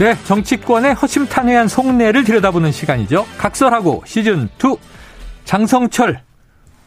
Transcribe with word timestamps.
네, 0.00 0.16
정치권의 0.24 0.94
허심탄회한 0.94 1.68
속내를 1.68 2.24
들여다보는 2.24 2.72
시간이죠. 2.72 3.26
각설하고 3.36 4.02
시즌 4.06 4.48
2 4.58 4.76
장성철 5.44 6.22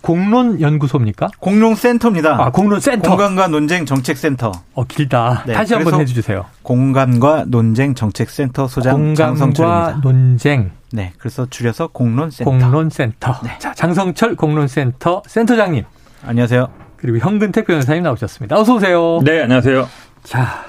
공론 0.01 0.59
연구소입니까? 0.59 1.29
공론 1.37 1.75
센터입니다. 1.75 2.43
아, 2.43 2.49
공론 2.49 2.79
센터. 2.79 3.11
공감과 3.11 3.47
논쟁 3.49 3.85
정책 3.85 4.17
센터. 4.17 4.51
어, 4.73 4.83
길다. 4.85 5.43
네, 5.45 5.53
다시 5.53 5.75
한번 5.75 6.01
해 6.01 6.05
주세요. 6.05 6.45
공감과 6.63 7.45
논쟁 7.45 7.93
정책 7.93 8.31
센터 8.31 8.67
소장 8.67 8.95
공감과 8.95 9.37
장성철입니다. 9.37 9.99
논쟁. 10.01 10.71
네, 10.91 11.13
그래서 11.19 11.45
줄여서 11.47 11.89
공론 11.89 12.31
센터. 12.31 12.49
공론 12.49 12.89
센터. 12.89 13.39
네. 13.43 13.51
자, 13.59 13.75
장성철 13.75 14.35
공론 14.35 14.67
센터 14.67 15.21
센터장님. 15.27 15.83
안녕하세요. 16.25 16.67
그리고 16.97 17.19
현근택 17.19 17.67
변호사님 17.67 18.01
나오셨습니다. 18.01 18.57
어서 18.57 18.73
오세요. 18.73 19.19
네, 19.23 19.43
안녕하세요. 19.43 19.87
자, 20.23 20.65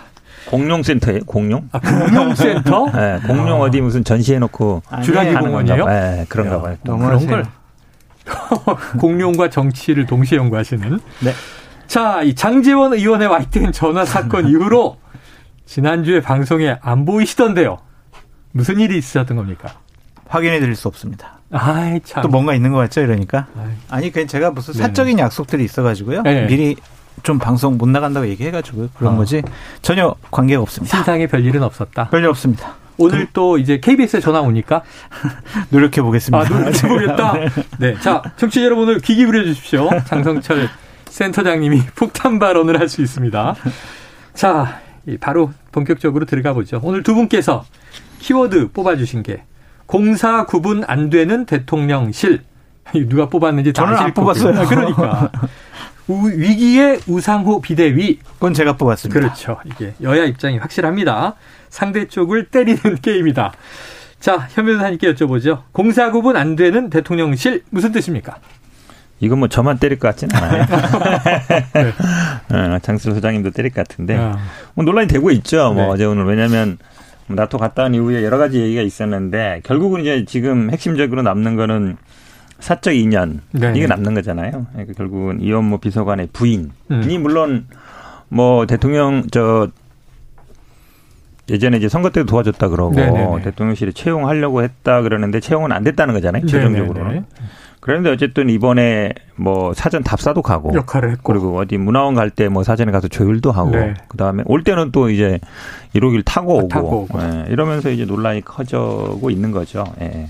공룡센터예요, 0.58 1.20
공룡? 1.24 1.68
아, 1.72 1.78
공룡센터? 1.80 2.90
네, 2.94 3.20
공룡 3.26 3.62
아. 3.62 3.66
어디 3.66 3.80
무슨 3.80 4.04
전시해놓고. 4.04 4.82
주라기 5.02 5.34
공원이에요? 5.34 5.86
네, 5.86 6.26
그런가 6.28 6.60
봐요. 6.60 6.76
그런 6.82 7.26
걸. 7.26 7.44
공룡과 8.98 9.50
정치를 9.50 10.06
동시에 10.06 10.38
연구하시는. 10.38 11.00
네. 11.20 11.32
자, 11.86 12.22
이 12.22 12.34
장재원 12.34 12.94
의원의 12.94 13.28
와이트인 13.28 13.72
전화 13.72 14.04
사건 14.04 14.48
이후로 14.50 14.96
지난주에 15.66 16.20
방송에 16.20 16.76
안 16.80 17.04
보이시던데요. 17.04 17.78
무슨 18.52 18.80
일이 18.80 18.96
있으셨던 18.98 19.36
겁니까? 19.36 19.74
확인해 20.28 20.60
드릴 20.60 20.74
수 20.76 20.88
없습니다. 20.88 21.38
아이, 21.50 22.00
참. 22.00 22.22
또 22.22 22.28
뭔가 22.28 22.54
있는 22.54 22.72
것 22.72 22.78
같죠, 22.78 23.02
이러니까? 23.02 23.46
아이. 23.58 23.70
아니, 23.90 24.10
그 24.10 24.26
제가 24.26 24.50
무슨 24.50 24.74
사적인 24.74 25.16
네네. 25.16 25.26
약속들이 25.26 25.62
있어가지고요. 25.64 26.22
네 26.22 26.46
미리 26.46 26.76
좀 27.22 27.38
방송 27.38 27.78
못 27.78 27.88
나간다고 27.88 28.26
얘기해가지고 28.28 28.90
그런 28.98 29.14
어. 29.14 29.16
거지 29.16 29.42
전혀 29.82 30.14
관계가 30.30 30.60
없습니다. 30.62 30.96
신상에 30.96 31.26
별 31.26 31.44
일은 31.44 31.62
없었다. 31.62 32.08
별일 32.10 32.26
없습니다. 32.28 32.74
오늘 32.96 33.26
또 33.32 33.58
이제 33.58 33.80
KBS에 33.80 34.20
전화 34.20 34.40
오니까 34.40 34.82
노력해 35.70 36.00
보겠습니다. 36.02 36.46
아, 36.46 36.48
노력해 36.58 36.88
보겠다. 36.88 37.32
네. 37.32 37.48
네. 37.78 37.94
자, 38.00 38.22
청취자 38.36 38.64
여러분 38.64 38.84
오늘 38.88 39.00
귀 39.00 39.16
기울여 39.16 39.42
주십시오. 39.44 39.88
장성철 40.04 40.68
센터장님이 41.06 41.82
폭탄 41.96 42.38
발언을 42.38 42.78
할 42.78 42.88
수 42.88 43.02
있습니다. 43.02 43.54
자, 44.34 44.80
바로 45.20 45.52
본격적으로 45.72 46.24
들어가 46.24 46.52
보죠. 46.52 46.80
오늘 46.82 47.02
두 47.02 47.14
분께서 47.14 47.64
키워드 48.20 48.70
뽑아 48.72 48.96
주신 48.96 49.22
게 49.22 49.42
공사 49.86 50.46
구분 50.46 50.84
안 50.86 51.10
되는 51.10 51.46
대통령실 51.46 52.42
누가 53.08 53.28
뽑았는지 53.28 53.72
다 53.72 53.84
저는 53.84 53.98
안 53.98 54.14
뽑았어요. 54.14 54.60
아, 54.60 54.66
그러니까 54.66 55.30
위기의 56.08 57.00
우상호 57.06 57.60
비대위. 57.60 58.18
그건 58.34 58.54
제가 58.54 58.76
뽑았습니다. 58.76 59.18
그렇죠. 59.18 59.58
이게 59.64 59.94
여야 60.02 60.24
입장이 60.24 60.58
확실합니다. 60.58 61.34
상대 61.70 62.06
쪽을 62.06 62.46
때리는 62.46 62.80
게임이다. 63.00 63.52
자, 64.20 64.48
현 64.50 64.66
변호사님께 64.66 65.12
여쭤보죠. 65.14 65.62
공사 65.72 66.10
구분 66.10 66.36
안 66.36 66.56
되는 66.56 66.88
대통령실 66.90 67.62
무슨 67.70 67.92
뜻입니까? 67.92 68.36
이건 69.20 69.38
뭐 69.38 69.48
저만 69.48 69.78
때릴 69.78 69.98
것 69.98 70.08
같지는 70.08 70.34
않아요. 70.36 70.66
네. 72.48 72.56
어, 72.56 72.78
장수 72.80 73.12
소장님도 73.14 73.50
때릴 73.50 73.72
것 73.72 73.86
같은데 73.86 74.16
어. 74.16 74.38
뭐 74.74 74.84
논란이 74.84 75.08
되고 75.08 75.30
있죠. 75.30 75.72
뭐 75.72 75.84
네. 75.84 75.88
어제 75.90 76.04
오늘 76.04 76.24
왜냐하면 76.24 76.78
나토 77.26 77.58
갔다 77.58 77.84
온 77.84 77.94
이후에 77.94 78.22
여러 78.24 78.36
가지 78.38 78.60
얘기가 78.60 78.82
있었는데 78.82 79.60
결국은 79.64 80.02
이제 80.02 80.24
지금 80.26 80.70
핵심적으로 80.70 81.22
남는 81.22 81.56
거는 81.56 81.96
사적 82.60 82.94
인연 82.94 83.40
네 83.52 83.72
이게 83.74 83.86
남는 83.86 84.14
거잖아요. 84.14 84.66
그러니까 84.72 84.92
결국은 84.96 85.40
이원모 85.40 85.78
비서관의 85.78 86.28
부인이 86.32 86.68
음. 86.90 87.22
물론 87.22 87.66
뭐 88.28 88.66
대통령 88.66 89.24
저 89.30 89.68
예전에 91.50 91.76
이제 91.76 91.88
선거 91.88 92.08
때도 92.10 92.26
도와줬다 92.26 92.68
그러고 92.68 92.94
네네네. 92.94 93.42
대통령실에 93.42 93.92
채용하려고 93.92 94.62
했다 94.62 95.02
그러는데 95.02 95.40
채용은 95.40 95.72
안 95.72 95.84
됐다는 95.84 96.14
거잖아요. 96.14 96.46
최종적으로는. 96.46 97.26
그런데 97.80 98.08
어쨌든 98.08 98.48
이번에 98.48 99.12
뭐 99.36 99.74
사전 99.74 100.02
답사도 100.02 100.40
가고 100.40 100.72
역할을 100.74 101.10
했고 101.10 101.34
그리고 101.34 101.58
어디 101.58 101.76
문화원 101.76 102.14
갈 102.14 102.30
때 102.30 102.48
뭐 102.48 102.62
사전에 102.62 102.90
가서 102.92 103.08
조율도 103.08 103.52
하고 103.52 103.72
네. 103.72 103.92
그다음에 104.08 104.42
올 104.46 104.64
때는 104.64 104.90
또 104.90 105.10
이제 105.10 105.38
1호길 105.94 106.22
타고 106.24 106.56
오고, 106.60 106.68
타고 106.68 107.00
오고. 107.02 107.20
예, 107.20 107.44
이러면서 107.50 107.90
이제 107.90 108.06
논란이 108.06 108.40
커져고 108.40 109.28
있는 109.28 109.50
거죠. 109.50 109.84
예. 110.00 110.28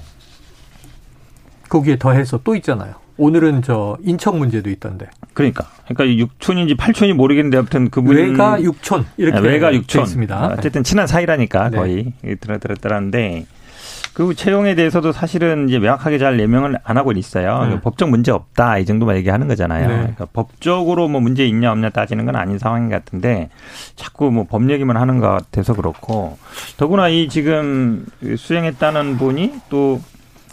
거기에 1.69 1.97
더해서 1.99 2.41
또 2.45 2.55
있잖아요. 2.57 2.95
오늘은 3.17 3.63
저 3.63 3.97
인천 4.03 4.39
문제도 4.39 4.69
있던데. 4.71 5.07
그러니까. 5.35 5.67
그러니까 5.87 6.19
육촌인지 6.19 6.75
팔촌이 6.77 7.13
모르겠는데 7.13 7.59
아무튼 7.59 7.89
그분 7.91 8.17
외가 8.17 8.61
육촌 8.61 9.07
이렇게 9.17 9.41
네, 9.41 9.49
외가 9.49 9.73
육촌 9.73 10.03
있습니다. 10.03 10.55
어쨌든 10.59 10.83
친한 10.83 11.07
사이라니까 11.07 11.71
네. 11.71 11.77
거의 11.77 12.13
들어 12.41 12.59
들었더라는데 12.59 13.47
그 14.15 14.35
채용에 14.35 14.75
대해서도 14.77 15.11
사실은 15.13 15.69
이제 15.69 15.79
명확하게 15.81 16.19
잘 16.19 16.39
예명을 16.39 16.79
안 16.85 16.97
하고 16.97 17.11
있어요. 17.13 17.67
네. 17.69 17.81
법적 17.81 18.11
문제 18.11 18.31
없다 18.33 18.79
이 18.79 18.85
정도만 18.85 19.17
얘기하는 19.17 19.47
거잖아요. 19.49 19.89
네. 19.89 19.95
그러니까 19.97 20.27
법적으로 20.33 21.09
뭐 21.09 21.21
문제 21.21 21.45
있냐 21.47 21.71
없냐 21.73 21.91
따지는 21.91 22.25
건 22.25 22.35
아닌 22.37 22.59
상황인 22.59 22.89
것 22.89 22.97
같은데 22.97 23.49
자꾸 23.97 24.31
뭐 24.31 24.45
법 24.45 24.71
얘기만 24.71 24.97
하는 24.97 25.19
것 25.19 25.29
같아서 25.29 25.75
그렇고 25.75 26.39
더구나 26.77 27.09
이 27.09 27.29
지금 27.29 28.07
수행했다는 28.37 29.19
분이 29.19 29.55
또 29.69 30.01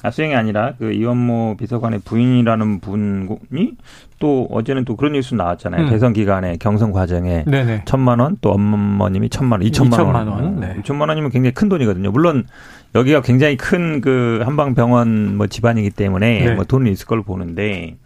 아, 0.04 0.10
수행이 0.12 0.34
아니라 0.36 0.74
그 0.80 0.92
이원모 0.92 1.58
비서관의 1.60 2.00
부인이라는 2.04 2.80
분이 2.80 3.74
또 4.20 4.48
어제는 4.52 4.86
또 4.86 4.96
그런 4.96 5.14
뉴스 5.14 5.36
나왔잖아요. 5.36 5.86
음. 5.86 5.90
대선 5.90 6.14
기간에 6.14 6.58
경선 6.58 6.92
과정에 6.92 7.44
네네. 7.46 7.84
천만 7.86 8.20
원, 8.20 8.38
또 8.42 8.52
어머님이 8.52 9.30
천만 9.30 9.60
원, 9.60 9.68
이천만 9.68 10.00
원. 10.00 10.28
원. 10.28 10.60
네. 10.60 10.76
이천만 10.80 11.10
원이면 11.10 11.32
굉장히 11.32 11.54
큰 11.54 11.70
돈이거든요. 11.70 12.12
물론 12.12 12.46
여기가 12.96 13.22
굉장히 13.22 13.58
큰 13.58 14.02
그 14.02 14.42
한방병원 14.44 15.38
뭐 15.38 15.48
집안이기 15.48 15.92
때문에 15.92 16.46
네. 16.46 16.54
뭐 16.56 16.64
돈이 16.64 16.92
있을 16.92 17.06
걸로 17.06 17.24
보는데 17.24 17.98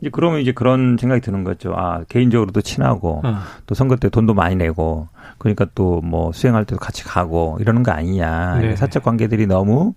이제 0.00 0.10
그러면 0.12 0.40
이제 0.40 0.52
그런 0.52 0.96
생각이 1.00 1.20
드는 1.20 1.42
거죠. 1.44 1.74
아, 1.76 2.02
개인적으로도 2.08 2.60
친하고 2.60 3.22
어. 3.24 3.38
또 3.66 3.74
선거 3.74 3.96
때 3.96 4.08
돈도 4.08 4.34
많이 4.34 4.54
내고 4.56 5.08
그러니까 5.38 5.66
또 5.74 6.00
뭐 6.04 6.32
수행할 6.32 6.64
때도 6.64 6.78
같이 6.78 7.02
가고 7.04 7.56
이러는 7.60 7.82
거 7.82 7.90
아니냐. 7.92 8.58
네. 8.60 8.76
사적 8.76 9.02
관계들이 9.02 9.46
너무 9.46 9.94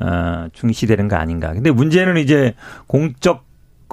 어, 0.00 0.48
중시되는 0.52 1.08
거 1.08 1.16
아닌가. 1.16 1.52
근데 1.52 1.70
문제는 1.70 2.16
이제 2.18 2.54
공적 2.86 3.44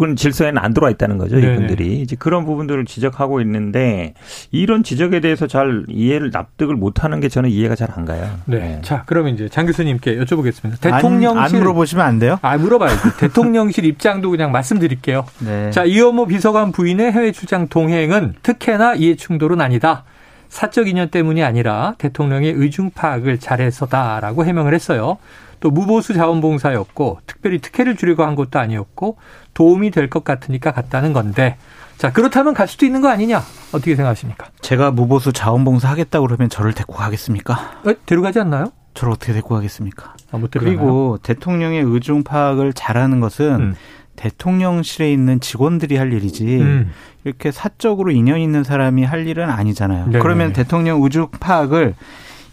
은 0.04 0.16
질서에는 0.16 0.58
안 0.58 0.74
들어와 0.74 0.90
있다는 0.90 1.18
거죠, 1.18 1.36
네네. 1.36 1.54
이분들이. 1.54 2.02
이제 2.02 2.16
그런 2.18 2.46
부분들을 2.46 2.86
지적하고 2.86 3.40
있는데 3.42 4.14
이런 4.50 4.84
지적에 4.84 5.20
대해서 5.20 5.48
잘 5.48 5.84
이해를 5.90 6.32
납득을 6.32 6.76
못 6.76 7.04
하는 7.04 7.20
게 7.20 7.28
저는 7.30 7.50
이해가 7.50 7.76
잘 7.76 7.92
안 7.92 8.06
가요. 8.06 8.28
네. 8.46 8.60
네. 8.60 8.80
자, 8.84 9.04
그러면 9.06 9.34
이제 9.34 9.50
장 9.50 9.66
교수님께 9.66 10.18
여쭤보겠습니다. 10.18 10.80
대통령실 10.80 11.38
안, 11.38 11.44
안 11.44 11.52
물어보시면 11.52 12.06
안 12.06 12.20
돼요? 12.20 12.40
아, 12.42 12.58
물어봐야죠. 12.58 13.18
대통령실 13.20 13.84
입장도 13.86 14.32
그냥 14.32 14.52
말씀드릴게요. 14.54 15.26
네. 15.40 15.70
자, 15.72 15.84
이원모 15.84 16.28
비서관 16.28 16.72
부인의 16.72 17.12
해외 17.12 17.32
출장 17.34 17.68
동행은 17.68 18.36
특혜나 18.42 18.96
이해 18.96 19.16
충돌은 19.16 19.60
아니다. 19.60 20.06
사적 20.52 20.90
인연 20.90 21.10
때문이 21.10 21.42
아니라 21.44 21.96
대통령의 21.98 22.52
의중 22.52 22.92
파악을 22.92 23.40
잘해서다라고 23.40 24.46
해명을 24.46 24.74
했어요. 24.74 25.18
또 25.62 25.72
무보수 25.72 26.14
자원봉사였고 26.14 27.20
특별히 27.26 27.60
특혜를 27.60 27.96
주려고 27.96 28.24
한 28.24 28.36
것도 28.36 28.60
아니었고 28.60 29.18
도움이 29.54 29.92
될 29.92 30.10
것 30.10 30.24
같으니까 30.26 30.72
갔다는 30.74 31.14
건데 31.14 31.56
자 31.98 32.12
그렇다면 32.12 32.54
갈 32.54 32.68
수도 32.68 32.86
있는 32.86 33.00
거 33.00 33.08
아니냐 33.10 33.42
어떻게 33.72 33.96
생각하십니까? 33.96 34.48
제가 34.62 34.92
무보수 34.92 35.32
자원봉사 35.32 35.88
하겠다고 35.90 36.28
그러면 36.28 36.50
저를 36.50 36.74
데리고 36.74 36.94
가겠습니까? 36.96 37.82
에? 37.88 37.94
데려가지 38.06 38.40
않나요? 38.40 38.74
저를 38.94 39.14
어떻게 39.14 39.32
데리고 39.32 39.56
가겠습니까? 39.56 40.16
아, 40.32 40.38
못 40.38 40.52
그리고 40.52 41.18
대통령의 41.24 41.82
의중 41.84 42.24
파악을 42.24 42.74
잘하는 42.74 43.22
것은 43.22 43.56
음. 43.56 43.76
대통령실에 44.22 45.12
있는 45.12 45.40
직원들이 45.40 45.98
할 45.98 46.14
일이지 46.14 46.58
음. 46.60 46.92
이렇게 47.24 47.52
사적으로 47.52 48.12
인연 48.12 48.40
있는 48.40 48.64
사람이 48.64 49.04
할 49.04 49.28
일은 49.28 49.50
아니잖아요. 49.50 50.06
네네. 50.06 50.20
그러면 50.20 50.54
대통령 50.54 51.02
의중 51.02 51.28
파악을 51.40 51.96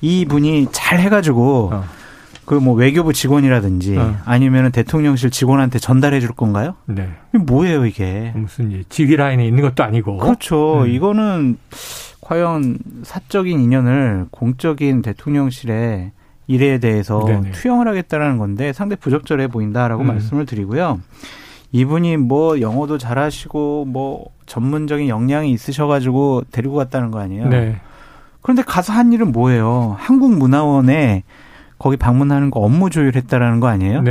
이 0.00 0.24
분이 0.24 0.68
잘 0.72 1.00
해가지고 1.00 1.70
어. 1.72 1.84
그뭐 2.46 2.72
외교부 2.72 3.12
직원이라든지 3.12 3.98
어. 3.98 4.16
아니면은 4.24 4.72
대통령실 4.72 5.30
직원한테 5.30 5.78
전달해 5.78 6.20
줄 6.20 6.30
건가요? 6.30 6.74
네. 6.86 7.10
이게 7.34 7.44
뭐예요, 7.44 7.84
이게? 7.84 8.32
무슨 8.34 8.84
지휘 8.88 9.16
라인에 9.16 9.46
있는 9.46 9.62
것도 9.62 9.84
아니고. 9.84 10.16
그렇죠. 10.16 10.84
음. 10.84 10.88
이거는 10.88 11.58
과연 12.22 12.78
사적인 13.02 13.60
인연을 13.60 14.26
공적인 14.30 15.02
대통령실에 15.02 16.12
일에 16.46 16.78
대해서 16.78 17.22
네네. 17.26 17.50
투영을 17.52 17.86
하겠다라는 17.88 18.38
건데 18.38 18.72
상당히 18.72 19.00
부적절해 19.00 19.48
보인다라고 19.48 20.02
음. 20.02 20.06
말씀을 20.06 20.46
드리고요. 20.46 21.00
이분이 21.72 22.16
뭐 22.16 22.60
영어도 22.60 22.98
잘하시고 22.98 23.86
뭐 23.86 24.26
전문적인 24.46 25.08
역량이 25.08 25.50
있으셔가지고 25.52 26.44
데리고 26.50 26.76
갔다는 26.76 27.10
거 27.10 27.20
아니에요. 27.20 27.48
네. 27.48 27.76
그런데 28.40 28.62
가서 28.62 28.92
한 28.92 29.12
일은 29.12 29.32
뭐예요? 29.32 29.96
한국문화원에 29.98 31.24
거기 31.78 31.96
방문하는 31.96 32.50
거 32.50 32.60
업무 32.60 32.90
조율했다라는 32.90 33.60
거 33.60 33.68
아니에요? 33.68 34.02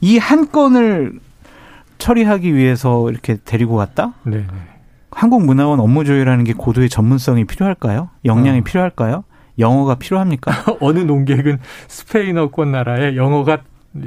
이한 0.00 0.50
건을 0.50 1.18
처리하기 1.98 2.54
위해서 2.54 3.10
이렇게 3.10 3.36
데리고 3.44 3.76
갔다? 3.76 4.14
네네. 4.24 4.46
한국문화원 5.10 5.80
업무 5.80 6.04
조율하는 6.04 6.44
게 6.44 6.52
고도의 6.52 6.88
전문성이 6.88 7.44
필요할까요? 7.44 8.10
역량이 8.24 8.60
어. 8.60 8.62
필요할까요? 8.64 9.24
영어가 9.58 9.96
필요합니까? 9.96 10.52
어느 10.80 11.00
농객은 11.00 11.58
스페인어권 11.88 12.72
나라에 12.72 13.16
영어가 13.16 13.58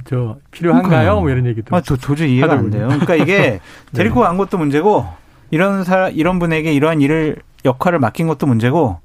저 0.05 0.37
필요한가요? 0.51 1.19
뭐 1.19 1.29
이런 1.29 1.45
얘기도. 1.45 1.75
아, 1.75 1.81
도, 1.81 1.97
도저히 1.97 2.35
이해가 2.37 2.53
안 2.53 2.69
돼요. 2.69 2.87
그러니까 2.87 3.15
이게 3.15 3.59
데리고 3.93 4.21
간 4.21 4.37
것도 4.37 4.57
문제고 4.57 5.05
이런 5.51 5.83
사람 5.83 6.11
이런 6.15 6.39
분에게 6.39 6.73
이러한 6.73 7.01
일을 7.01 7.37
역할을 7.65 7.99
맡긴 7.99 8.27
것도 8.27 8.47
문제고 8.47 8.99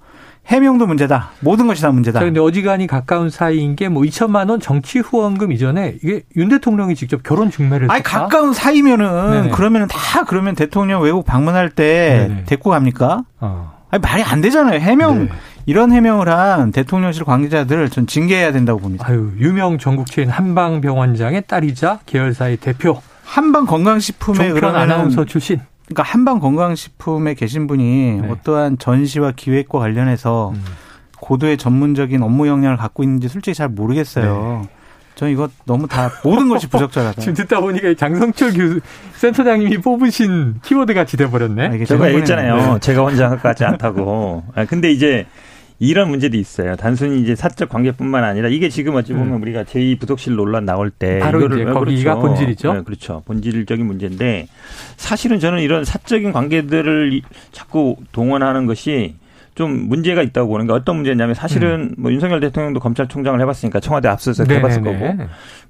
해명도 0.46 0.86
문제다. 0.86 1.30
모든 1.40 1.66
것이 1.66 1.82
다 1.82 1.90
문제다. 1.90 2.20
그런데 2.20 2.40
어지간히 2.40 2.86
가까운 2.86 3.28
사이인 3.28 3.76
게 3.76 3.88
뭐 3.88 4.02
2천만 4.04 4.48
원 4.48 4.60
정치 4.60 4.98
후원금 5.00 5.52
이전에 5.52 5.96
이게 6.02 6.22
윤 6.36 6.48
대통령이 6.48 6.94
직접 6.94 7.22
결혼 7.22 7.50
중매를 7.50 7.90
아니 7.90 7.98
했다? 7.98 8.20
가까운 8.20 8.54
사이면은 8.54 9.30
네네. 9.32 9.50
그러면은 9.50 9.88
다 9.88 10.24
그러면 10.24 10.54
대통령 10.54 11.02
외국 11.02 11.26
방문할 11.26 11.70
때 11.70 12.26
네네. 12.28 12.44
데리고 12.46 12.70
갑니까? 12.70 13.24
어. 13.40 13.78
아니 13.90 14.00
말이 14.00 14.22
안 14.22 14.40
되잖아요. 14.40 14.80
해명 14.80 15.24
네. 15.26 15.28
이런 15.68 15.92
해명을 15.92 16.30
한 16.30 16.72
대통령실 16.72 17.24
관계자들 17.24 17.90
전 17.90 18.06
징계해야 18.06 18.52
된다고 18.52 18.80
봅니다. 18.80 19.04
아유, 19.06 19.32
유명 19.36 19.76
전국 19.76 20.06
체인 20.10 20.30
한방병원장의 20.30 21.42
딸이자 21.46 22.00
계열사의 22.06 22.56
대표. 22.56 23.02
한방 23.22 23.66
건강식품의 23.66 24.52
그런 24.52 24.74
아나운서 24.74 25.26
출신. 25.26 25.60
그러니까 25.84 26.04
한방 26.04 26.38
건강식품에 26.38 27.34
계신 27.34 27.66
분이 27.66 28.20
네. 28.22 28.28
어떠한 28.30 28.78
전시와 28.78 29.32
기획과 29.36 29.78
관련해서 29.78 30.52
음. 30.54 30.64
고도의 31.18 31.58
전문적인 31.58 32.22
업무 32.22 32.48
역량을 32.48 32.78
갖고 32.78 33.02
있는지 33.02 33.28
솔직히 33.28 33.54
잘 33.54 33.68
모르겠어요. 33.68 34.62
네. 34.62 34.68
저는 35.16 35.34
이거 35.34 35.50
너무 35.66 35.86
다 35.86 36.10
모든 36.24 36.48
것이 36.48 36.66
부적절하다. 36.66 37.20
지금 37.20 37.34
듣다 37.34 37.60
보니까 37.60 37.92
장성철 37.92 38.54
교수 38.54 38.80
센터장님이 39.16 39.78
뽑으신 39.78 40.60
키워드 40.62 40.94
같이 40.94 41.18
돼버렸네. 41.18 41.66
아, 41.66 41.84
제가 41.84 42.08
얘기했잖아요. 42.08 42.56
네. 42.56 42.78
제가 42.80 43.02
혼자 43.02 43.36
까지 43.36 43.66
않다고. 43.66 44.44
아, 44.56 44.64
근데 44.64 44.90
이제 44.90 45.26
이런 45.80 46.08
문제도 46.08 46.36
있어요. 46.36 46.74
단순히 46.76 47.20
이제 47.20 47.36
사적 47.36 47.68
관계뿐만 47.68 48.24
아니라 48.24 48.48
이게 48.48 48.68
지금 48.68 48.96
어찌 48.96 49.12
보면 49.12 49.34
음. 49.34 49.42
우리가 49.42 49.64
제2 49.64 50.00
부속실 50.00 50.34
논란 50.34 50.64
나올 50.64 50.90
때 50.90 51.20
바로 51.20 51.38
이거를 51.38 51.56
이제 51.56 51.64
거기가 51.72 52.14
그렇죠. 52.14 52.26
본질이죠. 52.26 52.72
네, 52.72 52.82
그렇죠. 52.82 53.22
본질적인 53.26 53.86
문제인데 53.86 54.48
사실은 54.96 55.38
저는 55.38 55.60
이런 55.60 55.84
사적인 55.84 56.32
관계들을 56.32 57.20
자꾸 57.52 57.96
동원하는 58.12 58.66
것이 58.66 59.14
좀 59.54 59.88
문제가 59.88 60.22
있다고 60.22 60.48
보는 60.48 60.68
게 60.68 60.72
어떤 60.72 60.96
문제냐면 60.96 61.34
사실은 61.34 61.80
음. 61.80 61.94
뭐 61.98 62.12
윤석열 62.12 62.38
대통령도 62.38 62.78
검찰총장을 62.78 63.40
해봤으니까 63.40 63.80
청와대 63.80 64.08
압수수색 64.08 64.50
해봤을 64.50 64.82
거고 64.82 65.16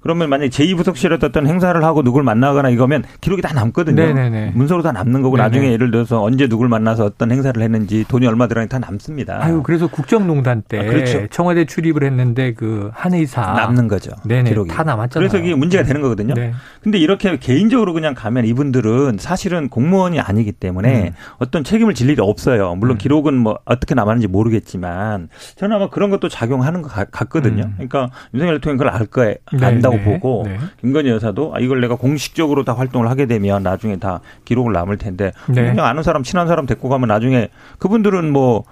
그러면 0.01 0.29
만약에 0.31 0.51
제2부속실에 0.51 1.23
어떤 1.23 1.47
행사를 1.47 1.83
하고 1.83 2.03
누굴 2.03 2.23
만나거나 2.23 2.69
이거면 2.71 3.05
기록이 3.21 3.43
다 3.43 3.53
남거든요. 3.55 3.97
네네네. 3.97 4.53
문서로 4.55 4.83
다 4.83 4.93
남는 4.93 5.23
거고 5.23 5.37
네네. 5.37 5.49
나중에 5.49 5.73
예를 5.73 5.91
들어서 5.91 6.23
언제 6.23 6.49
누굴 6.49 6.69
만나서 6.69 7.05
어떤 7.05 7.31
행사를 7.31 7.61
했는지 7.61 8.05
돈이 8.09 8.27
얼마 8.27 8.47
들어가는지 8.49 8.71
다 8.71 8.79
남습니다. 8.79 9.39
아유 9.43 9.63
그래서 9.63 9.87
국정농단 9.87 10.63
때 10.69 10.81
아, 10.81 10.83
그렇죠. 10.85 11.27
청와대 11.29 11.65
출입을 11.65 12.03
했는데 12.05 12.55
그 12.55 12.91
한 12.99 13.15
의사 13.15 13.41
남는 13.41 13.89
거죠. 13.89 14.11
네네. 14.25 14.51
기록이 14.51 14.71
다 14.71 14.83
남았잖아요. 14.83 15.29
그래서 15.29 15.45
이게 15.45 15.55
문제가 15.55 15.85
되는 15.85 16.01
거거든요. 16.01 16.35
네. 16.35 16.53
근데 16.83 16.99
이렇게 16.99 17.39
개인적으로 17.39 17.93
그냥 17.93 18.15
가면 18.15 18.45
이분들은 18.45 19.17
사실은 19.19 19.69
공무원이 19.69 20.21
아니기 20.21 20.53
때문에 20.53 21.09
음. 21.09 21.15
어떤 21.39 21.65
책임을 21.65 21.95
질 21.95 22.11
일이 22.11 22.21
없어요. 22.21 22.75
물론 22.75 22.97
음. 22.97 22.99
기록은 22.99 23.35
뭐 23.35 23.59
어떻게 23.65 23.95
남았는지 23.95 24.29
모르겠지만 24.29 25.29
저는 25.57 25.77
아마 25.77 25.89
그런 25.91 26.11
것도 26.11 26.29
작용하는 26.29 26.83
것 26.83 26.93
같거든요. 27.11 27.65
음. 27.65 27.73
그러니까 27.75 28.11
윤석열 28.35 28.57
대통령 28.57 28.79
그걸 28.79 28.93
알 28.93 29.07
거에 29.07 29.37
네, 29.53 29.67
안다 29.67 29.88
고 29.91 29.97
네, 29.97 30.05
보고 30.05 30.43
네. 30.47 30.59
김건희 30.81 31.11
여사도 31.11 31.55
아, 31.55 31.61
이걸 31.61 31.81
내가 31.81 31.97
공식적으로 31.97 32.65
다 32.65 32.75
활동을 32.75 33.09
하게 33.09 33.27
되면 33.27 33.63
나중에 33.63 33.97
다 33.97 34.21
기록을 34.45 34.73
남을 34.73 34.99
텐데 34.99 35.33
네. 35.49 35.71
그냥 35.71 35.87
아는 35.87 36.03
사람 36.03 36.23
친한 36.23 36.47
사람 36.47 36.67
데리고 36.67 36.89
가면 36.89 37.09
나중에 37.09 37.49
그분들은 37.79 38.33
뭐 38.33 38.65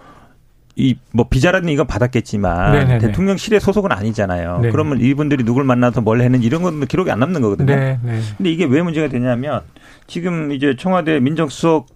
이뭐 0.79 1.29
비자라든 1.31 1.71
이건 1.71 1.87
받았겠지만 1.87 2.73
네네네. 2.73 2.99
대통령실의 2.99 3.61
소속은 3.61 3.93
아니잖아요. 3.93 4.59
네 4.61 4.71
그러면 4.71 5.01
이분들이 5.01 5.43
누굴 5.43 5.65
만나서 5.65 6.03
뭘 6.03 6.21
했는지 6.21 6.47
이런 6.47 6.63
건 6.63 6.85
기록이 6.85 7.11
안 7.11 7.19
남는 7.19 7.41
거거든요. 7.41 7.75
네 7.75 7.99
근데 8.37 8.51
이게 8.51 8.67
왜 8.67 8.83
문제가 8.83 9.09
되냐면 9.09 9.63
지금 10.07 10.53
이제 10.53 10.77
청와대 10.79 11.19
민정수석 11.19 11.87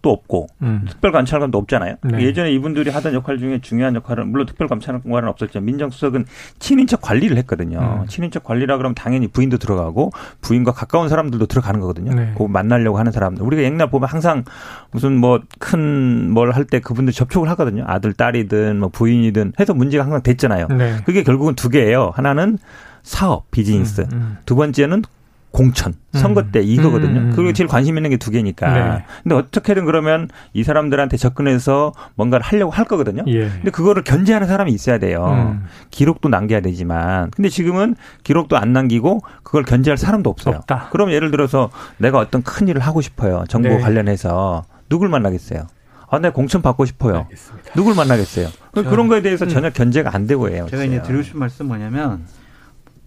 도 0.00 0.10
없고 0.10 0.46
음. 0.62 0.84
특별감찰관도 0.88 1.58
없잖아요. 1.58 1.96
네. 2.02 2.22
예전에 2.22 2.52
이분들이 2.52 2.90
하던 2.90 3.14
역할 3.14 3.38
중에 3.38 3.60
중요한 3.60 3.96
역할은 3.96 4.28
물론 4.30 4.46
특별감찰관은 4.46 5.28
없었지만 5.28 5.64
민정수석은 5.64 6.24
친인척 6.60 7.00
관리를 7.00 7.36
했거든요. 7.38 8.00
음. 8.02 8.06
친인척 8.06 8.44
관리라 8.44 8.76
그러면 8.76 8.94
당연히 8.94 9.26
부인도 9.26 9.58
들어가고 9.58 10.12
부인과 10.40 10.70
가까운 10.72 11.08
사람들도 11.08 11.46
들어가는 11.46 11.80
거거든요. 11.80 12.14
네. 12.14 12.32
그 12.38 12.44
만나려고 12.44 12.98
하는 12.98 13.10
사람들. 13.10 13.42
우리가 13.44 13.62
옛날 13.62 13.90
보면 13.90 14.08
항상 14.08 14.44
무슨 14.92 15.16
뭐 15.16 15.40
큰 15.58 16.32
뭘 16.34 16.52
할 16.54 16.64
때 16.64 16.78
그분들 16.80 17.12
접촉을 17.12 17.48
하거든요. 17.50 17.84
아들, 17.86 18.12
딸이든 18.12 18.78
뭐 18.78 18.88
부인이든 18.90 19.54
해서 19.58 19.74
문제가 19.74 20.04
항상 20.04 20.22
됐잖아요. 20.22 20.68
네. 20.68 20.96
그게 21.06 21.22
결국은 21.22 21.54
두 21.54 21.68
개예요. 21.70 22.12
하나는 22.14 22.58
사업, 23.02 23.50
비즈니스. 23.50 24.02
음, 24.02 24.08
음. 24.12 24.36
두 24.44 24.54
번째는 24.54 25.02
공천 25.50 25.94
선거 26.12 26.50
때 26.50 26.60
음. 26.60 26.64
이거거든요. 26.64 27.20
음. 27.20 27.32
그리고 27.34 27.52
제일 27.52 27.68
관심 27.68 27.96
있는 27.96 28.10
게 28.10 28.16
두 28.18 28.30
개니까. 28.30 28.72
네. 28.72 29.04
근데 29.22 29.34
어떻게든 29.36 29.84
그러면 29.86 30.28
이 30.52 30.62
사람들한테 30.64 31.16
접근해서 31.16 31.92
뭔가를 32.16 32.44
하려고 32.44 32.70
할 32.72 32.84
거거든요. 32.84 33.22
예. 33.28 33.48
근데 33.48 33.70
그거를 33.70 34.02
견제하는 34.04 34.46
사람이 34.46 34.72
있어야 34.72 34.98
돼요. 34.98 35.24
음. 35.26 35.64
기록도 35.90 36.28
남겨야 36.28 36.60
되지만. 36.60 37.30
근데 37.30 37.48
지금은 37.48 37.94
기록도 38.24 38.56
안 38.58 38.72
남기고 38.72 39.20
그걸 39.42 39.62
견제할 39.64 39.96
사람도 39.96 40.28
없어요. 40.28 40.56
없다. 40.56 40.88
그럼 40.90 41.12
예를 41.12 41.30
들어서 41.30 41.70
내가 41.96 42.18
어떤 42.18 42.42
큰 42.42 42.68
일을 42.68 42.80
하고 42.82 43.00
싶어요. 43.00 43.44
정보 43.48 43.68
네. 43.68 43.78
관련해서 43.80 44.64
누굴 44.88 45.08
만나겠어요? 45.08 45.66
아, 46.10 46.18
내가 46.18 46.32
공천 46.34 46.62
받고 46.62 46.84
싶어요. 46.86 47.16
알겠습니다. 47.18 47.72
누굴 47.74 47.94
만나겠어요? 47.94 48.48
그런 48.72 49.08
거에 49.08 49.22
대해서 49.22 49.44
음. 49.44 49.48
전혀 49.50 49.70
견제가 49.70 50.14
안 50.14 50.26
되고 50.26 50.48
해요. 50.48 50.66
제가 50.70 50.84
이제 50.84 51.02
드리고 51.02 51.22
싶은 51.22 51.38
말씀 51.40 51.66
뭐냐면 51.66 52.24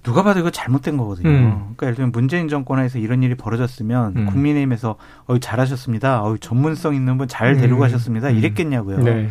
누가 0.03 0.23
봐도 0.23 0.39
이거 0.39 0.49
잘못된 0.49 0.97
거거든요. 0.97 1.29
음. 1.29 1.51
그러니까 1.59 1.85
예를 1.87 1.95
들면 1.95 2.11
문재인 2.11 2.47
정권에서 2.47 2.97
이런 2.97 3.21
일이 3.23 3.35
벌어졌으면 3.35 4.13
음. 4.15 4.25
국민의힘에서 4.27 4.95
어유 5.29 5.39
잘하셨습니다. 5.39 6.23
어유 6.25 6.39
전문성 6.39 6.95
있는 6.95 7.17
분 7.17 7.27
잘 7.27 7.55
데리고 7.57 7.77
음. 7.77 7.81
가셨습니다. 7.81 8.29
음. 8.29 8.35
이랬겠냐고요. 8.37 8.97
네. 9.03 9.29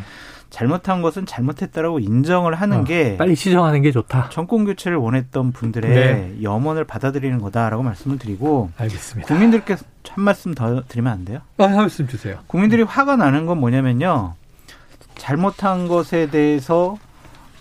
잘못한 0.50 1.00
것은 1.00 1.26
잘못했다라고 1.26 2.00
인정을 2.00 2.54
하는 2.54 2.78
어, 2.78 2.84
게 2.84 3.16
빨리 3.16 3.36
시정하는 3.36 3.82
게 3.82 3.92
좋다. 3.92 4.30
정권 4.30 4.64
교체를 4.64 4.96
원했던 4.98 5.52
분들의 5.52 5.90
네. 5.94 6.42
염원을 6.42 6.84
받아들이는 6.84 7.38
거다라고 7.40 7.84
말씀을 7.84 8.18
드리고 8.18 8.70
알겠습니다. 8.76 9.28
국민들께 9.28 9.76
한 10.08 10.24
말씀 10.24 10.52
더 10.54 10.82
드리면 10.88 11.12
안 11.12 11.24
돼요? 11.24 11.38
아, 11.58 11.64
한 11.64 11.76
말씀 11.76 12.08
주세요. 12.08 12.38
국민들이 12.48 12.82
화가 12.82 13.14
나는 13.16 13.46
건 13.46 13.58
뭐냐면요. 13.58 14.34
잘못한 15.16 15.86
것에 15.88 16.30
대해서 16.30 16.96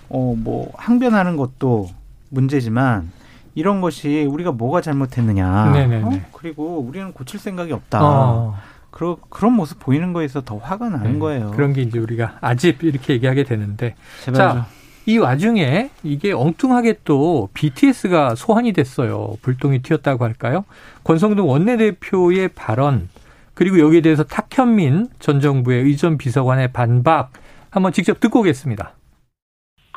어 0.09 0.33
뭐 0.35 0.71
항변하는 0.75 1.35
것도 1.37 1.89
문제지만 2.29 3.11
이런 3.55 3.81
것이 3.81 4.25
우리가 4.29 4.51
뭐가 4.51 4.81
잘못했느냐. 4.81 5.73
어? 6.03 6.21
그리고 6.33 6.79
우리는 6.79 7.11
고칠 7.13 7.39
생각이 7.39 7.71
없다. 7.73 7.99
어. 8.01 8.55
그런 8.91 9.17
그런 9.29 9.53
모습 9.53 9.79
보이는 9.79 10.13
거에서 10.13 10.41
더 10.41 10.57
화가 10.57 10.89
나는 10.89 11.13
네. 11.13 11.19
거예요. 11.19 11.51
그런 11.51 11.73
게 11.73 11.81
이제 11.81 11.99
우리가 11.99 12.37
아집 12.41 12.83
이렇게 12.83 13.13
얘기하게 13.13 13.43
되는데. 13.43 13.95
자, 14.33 14.67
이 15.05 15.17
와중에 15.17 15.89
이게 16.03 16.31
엉뚱하게 16.31 16.99
또 17.03 17.49
BTS가 17.53 18.35
소환이 18.35 18.73
됐어요. 18.73 19.37
불똥이 19.41 19.81
튀었다고 19.81 20.23
할까요? 20.23 20.65
권성동 21.03 21.49
원내대표의 21.49 22.49
발언 22.49 23.09
그리고 23.53 23.79
여기에 23.79 24.01
대해서 24.01 24.23
탁현민 24.23 25.07
전 25.19 25.41
정부의 25.41 25.83
의전 25.83 26.17
비서관의 26.17 26.71
반박 26.71 27.31
한번 27.69 27.91
직접 27.91 28.19
듣고 28.19 28.39
오겠습니다. 28.41 28.93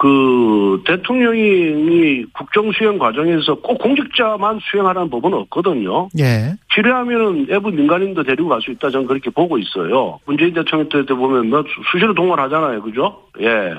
그 0.02 0.82
대통령이 0.84 2.24
국정 2.32 2.72
수행 2.72 2.98
과정에서 2.98 3.54
꼭 3.54 3.78
공직자만 3.78 4.58
수행하라는 4.60 5.08
법은 5.10 5.32
없거든요. 5.32 6.08
예. 6.18 6.54
필요하면은 6.74 7.46
외부 7.48 7.70
민간인도 7.70 8.24
데리고 8.24 8.48
갈 8.48 8.60
수 8.62 8.72
있다 8.72 8.90
저는 8.90 9.06
그렇게 9.06 9.30
보고 9.30 9.58
있어요. 9.58 10.18
문재인 10.24 10.54
대통령 10.54 10.88
때 10.88 11.14
보면 11.14 11.50
뭐 11.50 11.62
수시로 11.92 12.14
동원하잖아요, 12.14 12.82
그죠? 12.82 13.22
예. 13.42 13.74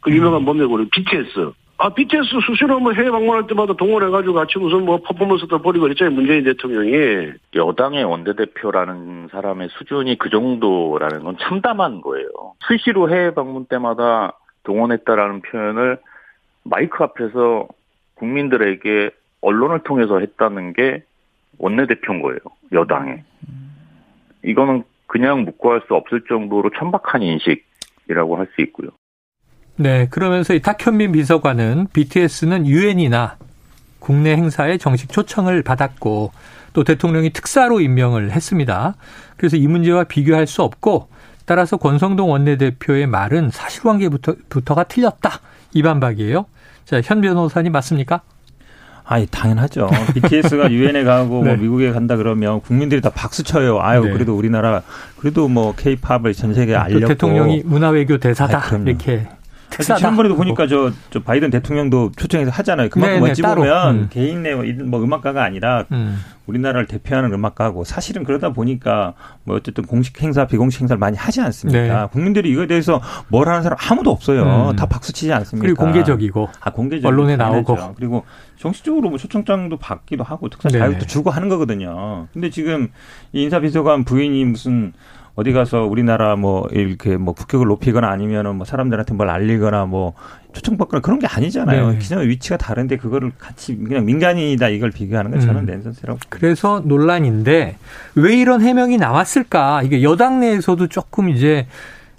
그 0.00 0.12
유명한 0.12 0.44
뭡니까 0.44 0.72
우리 0.72 0.88
BTS. 0.90 1.50
아, 1.78 1.88
BTS 1.88 2.22
수시로 2.46 2.78
뭐 2.78 2.92
해외 2.92 3.10
방문할 3.10 3.48
때마다 3.48 3.72
동원해가지고 3.72 4.34
같이 4.34 4.60
무슨 4.60 4.84
뭐 4.84 4.98
퍼포먼스도 5.02 5.58
벌이고 5.58 5.82
그랬잖아요, 5.82 6.14
문재인 6.14 6.44
대통령이. 6.44 7.32
여당의 7.56 8.04
원내대표라는 8.04 9.30
사람의 9.32 9.70
수준이 9.72 10.18
그 10.18 10.30
정도라는 10.30 11.24
건 11.24 11.36
참담한 11.40 12.00
거예요. 12.00 12.28
수시로 12.68 13.10
해외 13.10 13.34
방문 13.34 13.64
때마다 13.64 14.38
동원했다라는 14.68 15.40
표현을 15.40 15.98
마이크 16.62 17.02
앞에서 17.02 17.66
국민들에게 18.14 19.10
언론을 19.40 19.82
통해서 19.84 20.20
했다는 20.20 20.74
게 20.74 21.02
원내대표인 21.56 22.20
거예요. 22.20 22.38
여당에. 22.72 23.24
이거는 24.44 24.84
그냥 25.06 25.44
묵고할 25.44 25.82
수 25.88 25.94
없을 25.94 26.22
정도로 26.28 26.70
천박한 26.78 27.22
인식이라고 27.22 28.36
할 28.36 28.46
수 28.54 28.60
있고요. 28.60 28.90
네, 29.76 30.06
그러면서 30.10 30.54
이 30.54 30.60
탁현민 30.60 31.12
비서관은 31.12 31.86
BTS는 31.92 32.66
유엔이나 32.66 33.36
국내 34.00 34.32
행사에 34.32 34.76
정식 34.76 35.10
초청을 35.10 35.62
받았고 35.62 36.32
또 36.74 36.84
대통령이 36.84 37.30
특사로 37.30 37.80
임명을 37.80 38.32
했습니다. 38.32 38.96
그래서 39.36 39.56
이 39.56 39.66
문제와 39.66 40.04
비교할 40.04 40.46
수 40.46 40.62
없고 40.62 41.08
따라서 41.48 41.78
권성동 41.78 42.30
원내대표의 42.30 43.06
말은 43.06 43.48
사실관계부터가 43.50 44.84
틀렸다. 44.84 45.40
이 45.72 45.82
반박이에요. 45.82 46.44
자, 46.84 47.00
현 47.02 47.22
변호사님 47.22 47.72
맞습니까? 47.72 48.20
아니 49.02 49.26
당연하죠. 49.26 49.88
BTS가 50.12 50.68
유엔에 50.70 51.04
가고 51.04 51.36
뭐 51.36 51.44
네. 51.44 51.54
뭐 51.54 51.62
미국에 51.62 51.90
간다 51.90 52.16
그러면 52.16 52.60
국민들이 52.60 53.00
다 53.00 53.08
박수 53.08 53.44
쳐요. 53.44 53.80
아유 53.80 54.02
네. 54.02 54.12
그래도 54.12 54.36
우리나라 54.36 54.82
그래도 55.16 55.48
뭐 55.48 55.74
K-팝을 55.74 56.34
전 56.34 56.52
세계에 56.52 56.76
알렸고 56.76 57.08
대통령이 57.08 57.62
문화외교 57.64 58.18
대사다 58.18 58.74
아이, 58.74 58.82
이렇게 58.82 59.26
특사다. 59.70 59.98
지난번에도 59.98 60.36
보니까 60.36 60.66
저, 60.66 60.92
저 61.10 61.22
바이든 61.22 61.50
대통령도 61.50 62.12
초청해서 62.16 62.50
하잖아요. 62.50 62.88
그만큼 62.88 63.20
네네, 63.20 63.30
어찌 63.30 63.42
보면 63.42 63.94
음. 63.96 64.08
개인의 64.10 64.54
뭐 64.84 65.02
음악가가 65.02 65.42
아니라 65.42 65.84
음. 65.92 66.18
우리나라를 66.46 66.86
대표하는 66.86 67.32
음악가고 67.32 67.84
사실은 67.84 68.24
그러다 68.24 68.52
보니까 68.52 69.14
뭐 69.44 69.56
어쨌든 69.56 69.84
공식 69.84 70.20
행사, 70.22 70.46
비공식 70.46 70.80
행사를 70.80 70.98
많이 70.98 71.16
하지 71.16 71.42
않습니까? 71.42 72.02
네. 72.02 72.08
국민들이 72.10 72.50
이거에 72.50 72.66
대해서 72.66 73.02
뭘 73.28 73.48
하는 73.48 73.62
사람 73.62 73.76
아무도 73.78 74.10
없어요. 74.10 74.70
음. 74.70 74.76
다 74.76 74.86
박수치지 74.86 75.32
않습니까? 75.32 75.66
그리고 75.66 75.84
공개적이고. 75.84 76.48
아, 76.60 76.70
공개적 76.70 77.06
언론에 77.06 77.36
나오고. 77.36 77.94
그리고 77.94 78.24
정식적으로 78.56 79.10
뭐 79.10 79.18
초청장도 79.18 79.76
받기도 79.76 80.24
하고 80.24 80.48
특사 80.48 80.68
자격도 80.70 81.06
주고 81.06 81.30
하는 81.30 81.48
거거든요. 81.48 82.26
근데 82.32 82.50
지금 82.50 82.88
이 83.32 83.42
인사비서관 83.42 84.04
부인이 84.04 84.44
무슨 84.46 84.94
어디 85.38 85.52
가서 85.52 85.84
우리나라 85.84 86.34
뭐 86.34 86.66
이렇게 86.72 87.16
뭐 87.16 87.32
국격을 87.32 87.68
높이거나 87.68 88.08
아니면은 88.08 88.56
뭐 88.56 88.64
사람들한테 88.64 89.14
뭘 89.14 89.30
알리거나 89.30 89.86
뭐 89.86 90.14
초청받거나 90.52 91.00
그런 91.00 91.20
게 91.20 91.28
아니잖아요. 91.28 91.92
네. 91.92 91.98
기존 91.98 92.28
위치가 92.28 92.56
다른데 92.56 92.96
그거를 92.96 93.30
같이 93.38 93.76
그냥 93.76 94.04
민간인이다 94.04 94.68
이걸 94.70 94.90
비교하는 94.90 95.30
건 95.30 95.38
저는 95.38 95.60
음. 95.60 95.66
낸선세라고. 95.66 96.18
그래서 96.28 96.82
논란인데 96.84 97.76
왜 98.16 98.36
이런 98.36 98.62
해명이 98.62 98.96
나왔을까? 98.96 99.82
이게 99.84 100.02
여당 100.02 100.40
내에서도 100.40 100.88
조금 100.88 101.28
이제 101.28 101.68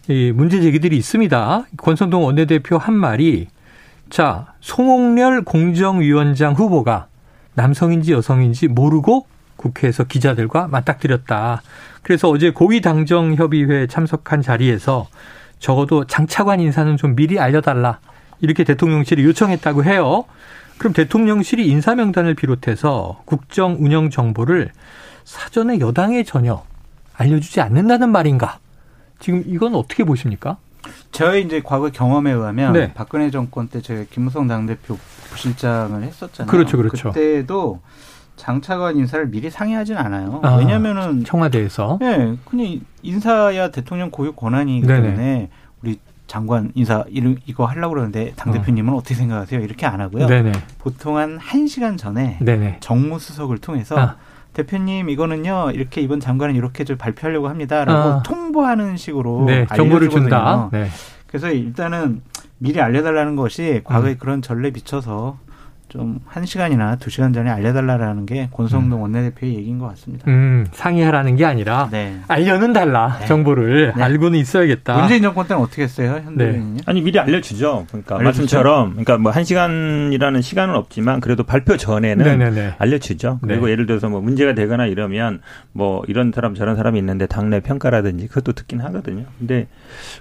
이 0.07 0.31
문제 0.33 0.61
제기들이 0.61 0.95
있습니다. 0.95 1.65
권선동 1.75 2.23
원내대표 2.23 2.77
한 2.77 2.93
말이 2.93 3.49
자 4.09 4.53
송옥렬 4.61 5.41
공정위원장 5.41 6.53
후보가 6.53 7.07
남성인지 7.53 8.13
여성인지 8.13 8.69
모르고 8.69 9.25
국회에서 9.59 10.05
기자들과 10.05 10.67
맞닥뜨렸다. 10.67 11.61
그래서 12.01 12.29
어제 12.29 12.51
고위당정협의회에 12.51 13.87
참석한 13.87 14.41
자리에서 14.41 15.07
적어도 15.59 16.05
장차관 16.05 16.61
인사는 16.61 16.95
좀 16.97 17.15
미리 17.15 17.39
알려달라. 17.39 17.99
이렇게 18.39 18.63
대통령실이 18.63 19.23
요청했다고 19.25 19.83
해요. 19.83 20.23
그럼 20.77 20.93
대통령실이 20.93 21.67
인사명단을 21.67 22.35
비롯해서 22.35 23.21
국정 23.25 23.75
운영 23.79 24.09
정보를 24.09 24.71
사전에 25.25 25.79
여당에 25.79 26.23
전혀 26.23 26.63
알려주지 27.15 27.59
않는다는 27.59 28.09
말인가? 28.09 28.59
지금 29.19 29.43
이건 29.45 29.75
어떻게 29.75 30.05
보십니까? 30.05 30.57
저희 31.11 31.43
이제 31.43 31.61
과거 31.61 31.89
경험에 31.89 32.31
의하면 32.31 32.71
네. 32.71 32.93
박근혜 32.93 33.29
정권 33.29 33.67
때 33.67 33.81
제가 33.81 34.05
김무성 34.09 34.47
당대표 34.47 34.97
부실장을 35.29 36.01
했었잖아요. 36.01 36.49
그렇죠, 36.49 36.77
그렇죠. 36.77 37.11
그때도 37.11 37.81
장차관 38.39 38.95
인사를 38.95 39.29
미리 39.29 39.49
상의하진 39.49 39.97
않아요. 39.97 40.39
아, 40.43 40.55
왜냐면은 40.55 41.25
청와대에서 41.25 41.97
네, 41.99 42.37
그냥 42.45 42.79
인사야 43.03 43.69
대통령 43.69 44.09
고유 44.09 44.31
권한이기 44.31 44.87
때문에 44.87 45.15
네네. 45.15 45.49
우리 45.83 45.99
장관 46.25 46.71
인사 46.73 47.03
이거 47.09 47.65
하려고 47.65 47.95
그러는데 47.95 48.31
당 48.37 48.53
대표님은 48.53 48.93
어. 48.93 49.01
떻게 49.01 49.13
생각하세요? 49.13 49.59
이렇게 49.59 49.85
안 49.85 49.99
하고요. 49.99 50.27
네네. 50.27 50.53
보통 50.77 51.17
한 51.17 51.37
1시간 51.37 51.97
전에 51.97 52.37
네네. 52.41 52.77
정무수석을 52.79 53.57
통해서 53.57 53.99
아. 53.99 54.15
대표님 54.53 55.09
이거는요 55.09 55.71
이렇게 55.73 55.99
이번 56.01 56.21
장관은 56.21 56.55
이렇게 56.55 56.85
좀 56.85 56.97
발표하려고 56.97 57.49
합니다라고 57.49 58.09
아. 58.09 58.23
통보하는 58.23 58.95
식으로 58.95 59.43
네, 59.47 59.67
정보를 59.75 60.09
준다. 60.09 60.69
네. 60.71 60.87
그래서 61.27 61.51
일단은 61.51 62.21
미리 62.57 62.79
알려달라는 62.79 63.35
것이 63.35 63.81
과거에 63.83 64.11
음. 64.11 64.17
그런 64.17 64.41
전례 64.41 64.71
비춰서 64.71 65.37
좀 65.89 66.19
한 66.25 66.45
시간이나 66.45 66.95
두 66.97 67.09
시간 67.09 67.33
전에 67.33 67.49
알려달라라는 67.49 68.25
게 68.25 68.49
권성동 68.51 68.99
음. 68.99 69.01
원내대표의 69.03 69.55
얘기인 69.55 69.79
것 69.79 69.87
같습니다. 69.89 70.25
음, 70.27 70.65
상의하라는 70.71 71.35
게 71.35 71.45
아니라 71.45 71.89
네. 71.91 72.19
알려는 72.27 72.71
달라 72.73 73.17
네. 73.19 73.25
정보를 73.25 73.93
네. 73.95 74.03
알고는 74.03 74.37
있어야겠다. 74.39 74.97
문재인 74.97 75.21
정권 75.23 75.47
때는 75.47 75.61
어떻게 75.63 75.83
했어요, 75.83 76.21
현대인은요? 76.23 76.73
네. 76.75 76.81
아니 76.85 77.01
미리 77.01 77.19
알려주죠. 77.19 77.85
그러니까 77.89 78.15
알려주죠? 78.17 78.23
말씀처럼 78.41 78.89
그러니까 78.91 79.17
뭐 79.17 79.31
한 79.31 79.43
시간이라는 79.43 80.41
시간은 80.41 80.75
없지만 80.75 81.19
그래도 81.19 81.43
발표 81.43 81.77
전에는 81.77 82.23
네네네. 82.25 82.75
알려주죠. 82.77 83.39
그리고 83.41 83.65
네. 83.67 83.71
예를 83.73 83.85
들어서 83.85 84.09
뭐 84.09 84.21
문제가 84.21 84.53
되거나 84.53 84.85
이러면 84.85 85.41
뭐 85.71 86.03
이런 86.07 86.31
사람 86.33 86.53
저런 86.55 86.75
사람이 86.75 86.99
있는데 86.99 87.25
당내 87.25 87.61
평가라든지 87.61 88.27
그것도 88.27 88.51
듣긴 88.53 88.81
하거든요. 88.81 89.25
근데 89.39 89.67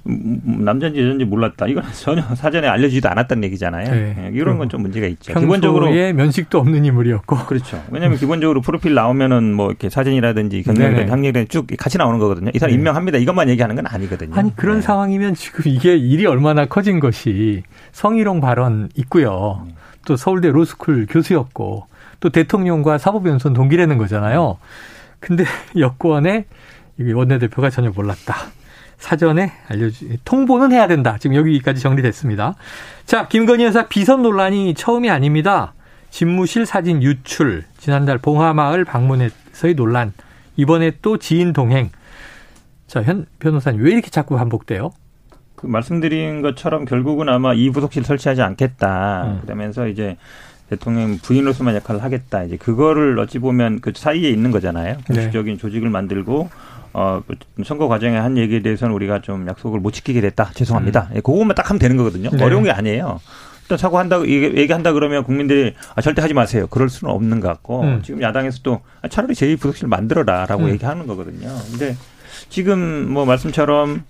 음, 0.06 0.40
음, 0.46 0.64
남자인지 0.64 1.00
여자인지 1.00 1.24
몰랐다. 1.24 1.66
이건 1.66 1.84
전혀 1.92 2.22
사전에 2.34 2.66
알려주지도 2.68 3.08
않았다는 3.10 3.44
얘기잖아요. 3.44 3.90
네. 3.90 4.30
이런 4.32 4.56
건 4.58 4.68
좀 4.68 4.82
문제가 4.82 5.06
있죠. 5.06 5.32
기본 5.38 5.57
적으로 5.60 5.90
면식도 5.90 6.58
없는 6.58 6.84
인물이었고 6.84 7.36
그렇죠. 7.46 7.82
왜냐하면 7.90 8.18
기본적으로 8.18 8.60
프로필 8.60 8.94
나오면은 8.94 9.54
뭐 9.54 9.68
이렇게 9.68 9.90
사진이라든지 9.90 10.62
경력이라든지 10.62 11.10
학력이라든지 11.10 11.48
쭉 11.48 11.66
같이 11.78 11.98
나오는 11.98 12.18
거거든요. 12.18 12.50
이 12.54 12.58
사람 12.58 12.72
네. 12.72 12.78
임명합니다. 12.78 13.18
이것만 13.18 13.48
얘기하는 13.48 13.76
건 13.76 13.86
아니거든요. 13.86 14.34
아니 14.34 14.54
그런 14.56 14.76
네. 14.76 14.82
상황이면 14.82 15.34
지금 15.34 15.64
이게 15.66 15.96
일이 15.96 16.26
얼마나 16.26 16.66
커진 16.66 17.00
것이 17.00 17.62
성희롱 17.92 18.40
발언 18.40 18.88
있고요. 18.94 19.66
또 20.06 20.16
서울대 20.16 20.50
로스쿨 20.50 21.06
교수였고 21.08 21.86
또 22.20 22.30
대통령과 22.30 22.98
사법연수원 22.98 23.54
동기라는 23.54 23.98
거잖아요. 23.98 24.58
근데 25.20 25.44
여권에 25.76 26.46
원내대표가 27.00 27.70
전혀 27.70 27.90
몰랐다. 27.90 28.34
사전에 28.98 29.52
알려주, 29.68 30.06
통보는 30.24 30.72
해야 30.72 30.86
된다. 30.86 31.16
지금 31.18 31.36
여기까지 31.36 31.80
정리됐습니다. 31.80 32.54
자, 33.06 33.28
김건희 33.28 33.64
여사 33.64 33.86
비선 33.86 34.22
논란이 34.22 34.74
처음이 34.74 35.08
아닙니다. 35.08 35.72
집무실 36.10 36.66
사진 36.66 37.02
유출, 37.02 37.64
지난달 37.78 38.18
봉하마을 38.18 38.84
방문에서의 38.84 39.74
논란, 39.76 40.12
이번에 40.56 40.92
또 41.02 41.18
지인 41.18 41.52
동행. 41.52 41.90
자, 42.86 43.02
현 43.02 43.26
변호사님, 43.38 43.82
왜 43.82 43.92
이렇게 43.92 44.10
자꾸 44.10 44.36
반복돼요? 44.36 44.90
그 45.54 45.66
말씀드린 45.66 46.40
것처럼 46.42 46.84
결국은 46.84 47.28
아마 47.28 47.52
이 47.52 47.70
부속실 47.70 48.04
설치하지 48.04 48.42
않겠다. 48.42 49.24
음. 49.24 49.40
그러면서 49.42 49.88
이제 49.88 50.16
대통령 50.70 51.18
부인으로서만 51.18 51.74
역할을 51.76 52.02
하겠다. 52.02 52.44
이제 52.44 52.56
그거를 52.56 53.18
어찌 53.18 53.38
보면 53.38 53.80
그 53.80 53.92
사이에 53.94 54.30
있는 54.30 54.50
거잖아요. 54.50 54.96
네. 54.96 55.02
공식적인 55.06 55.54
네. 55.54 55.60
조직을 55.60 55.90
만들고 55.90 56.48
어, 56.92 57.22
선거 57.64 57.88
과정에 57.88 58.16
한 58.16 58.36
얘기에 58.36 58.62
대해서는 58.62 58.94
우리가 58.94 59.20
좀 59.20 59.46
약속을 59.48 59.80
못 59.80 59.92
지키게 59.92 60.20
됐다. 60.20 60.50
죄송합니다. 60.54 61.08
음. 61.10 61.16
예, 61.16 61.20
그것만 61.20 61.54
딱 61.54 61.70
하면 61.70 61.78
되는 61.78 61.96
거거든요. 61.96 62.30
네. 62.30 62.42
어려운 62.44 62.64
게 62.64 62.70
아니에요. 62.70 63.20
일단 63.62 63.76
사과한다, 63.76 64.26
얘기한다 64.26 64.92
그러면 64.92 65.24
국민들이 65.24 65.74
아, 65.94 66.00
절대 66.00 66.22
하지 66.22 66.32
마세요. 66.32 66.66
그럴 66.70 66.88
수는 66.88 67.12
없는 67.12 67.40
것 67.40 67.48
같고 67.48 67.82
음. 67.82 68.02
지금 68.02 68.22
야당에서도 68.22 68.80
아, 69.02 69.08
차라리 69.08 69.34
제2부속실 69.34 69.86
만들어라라고 69.86 70.64
음. 70.64 70.70
얘기하는 70.70 71.06
거거든요. 71.06 71.54
근데 71.70 71.94
지금 72.48 73.10
뭐 73.10 73.26
말씀처럼 73.26 74.04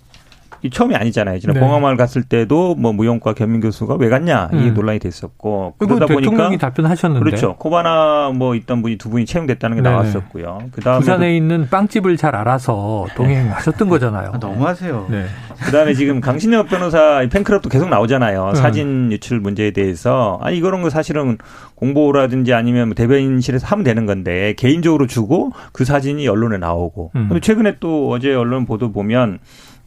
이 0.61 0.69
처음이 0.69 0.95
아니잖아요. 0.95 1.39
지난 1.39 1.53
네. 1.53 1.59
봉화마을 1.59 1.95
갔을 1.95 2.23
때도 2.23 2.75
뭐 2.75 2.91
무용과 2.91 3.33
겸임 3.33 3.61
교수가 3.61 3.95
왜 3.95 4.09
갔냐 4.09 4.49
이 4.53 4.55
음. 4.55 4.73
논란이 4.73 4.99
됐었고 4.99 5.75
그러다 5.77 6.05
보니까 6.07 6.57
답변하셨는데 6.57 7.23
그렇죠. 7.23 7.55
코바나 7.57 8.31
뭐 8.35 8.55
있던 8.55 8.81
분이 8.81 8.97
두 8.97 9.09
분이 9.09 9.25
채용됐다는 9.25 9.77
게 9.77 9.81
네. 9.81 9.89
나왔었고요. 9.89 10.59
그다음에 10.71 10.99
부산에 10.99 11.37
있는 11.37 11.69
빵집을 11.69 12.17
잘 12.17 12.35
알아서 12.35 13.07
동행하셨던 13.15 13.87
네. 13.87 13.89
거잖아요. 13.89 14.31
아, 14.33 14.37
너무하세요. 14.37 15.07
네. 15.09 15.25
그다음에 15.65 15.93
지금 15.93 16.19
강신엽 16.19 16.67
변호사 16.67 17.25
팬클럽도 17.31 17.69
계속 17.69 17.89
나오잖아요. 17.89 18.49
음. 18.49 18.55
사진 18.55 19.11
유출 19.11 19.39
문제에 19.39 19.71
대해서 19.71 20.39
아니 20.41 20.57
이거는 20.57 20.81
그 20.81 20.89
사실은 20.89 21.37
공보라든지 21.75 22.53
아니면 22.53 22.89
뭐 22.89 22.95
대변인실에서 22.95 23.65
하면 23.67 23.83
되는 23.85 24.05
건데 24.05 24.53
개인적으로 24.57 25.07
주고 25.07 25.51
그 25.71 25.85
사진이 25.85 26.27
언론에 26.27 26.57
나오고. 26.57 27.11
음. 27.15 27.27
근데 27.29 27.39
최근에 27.39 27.77
또 27.79 28.09
어제 28.09 28.33
언론 28.33 28.65
보도 28.65 28.91
보면 28.91 29.39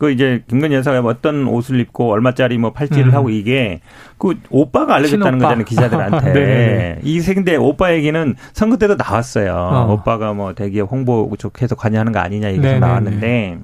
그 0.03 0.11
이제 0.11 0.43
김건희 0.49 0.75
여사가 0.75 0.99
어떤 0.99 1.47
옷을 1.47 1.79
입고 1.79 2.11
얼마짜리 2.11 2.59
뭐 2.59 2.73
팔찌를 2.73 3.11
음. 3.11 3.15
하고 3.15 3.31
이게 3.31 3.81
그 4.19 4.35
오빠가 4.51 4.97
알려줬다는 4.97 5.39
친오빠. 5.39 5.55
거잖아요 5.55 5.65
기자들한테. 5.65 6.33
네. 6.35 6.99
이 7.05 7.21
근데 7.21 7.55
오빠 7.55 7.95
얘기는 7.95 8.35
선거 8.53 8.77
때도 8.79 8.97
나왔어요. 8.97 9.55
어. 9.55 9.93
오빠가 9.93 10.33
뭐 10.33 10.55
대기업 10.55 10.91
홍보 10.91 11.33
쪽에서 11.39 11.77
관여하는 11.77 12.11
거 12.11 12.19
아니냐 12.19 12.51
얘기가 12.51 12.81
나왔는데 12.81 13.61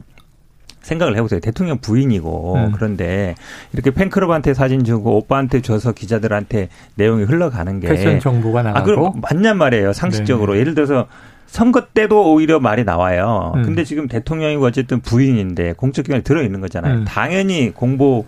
생각을 0.83 1.17
해보세요. 1.17 1.41
대통령 1.41 1.79
부인이고 1.79 2.55
음. 2.55 2.73
그런데 2.73 3.35
이렇게 3.73 3.91
팬클럽한테 3.91 4.55
사진 4.55 4.85
주고 4.85 5.17
오빠한테 5.17 5.61
줘서 5.61 5.91
기자들한테 5.91 6.69
내용이 6.95 7.25
흘러가는 7.25 7.81
게 7.81 7.89
패션 7.89 8.21
정보가 8.21 8.63
나가고 8.63 9.09
아, 9.09 9.13
맞냔 9.21 9.59
말이에요. 9.59 9.93
상식적으로 9.93 10.55
네. 10.55 10.61
예를 10.61 10.77
들어서 10.77 11.09
선거 11.49 11.87
때도 11.87 12.33
오히려 12.33 12.61
말이 12.61 12.85
나와요. 12.85 13.53
음. 13.57 13.63
근데 13.65 13.83
지금 13.85 14.07
대통령이고 14.07 14.65
어쨌든 14.65 15.01
부인인데 15.01 15.73
공적 15.73 16.05
기관에 16.05 16.23
들어 16.23 16.43
있는 16.43 16.61
거잖아요. 16.61 16.99
음. 16.99 17.05
당연히 17.05 17.71
공보 17.75 18.27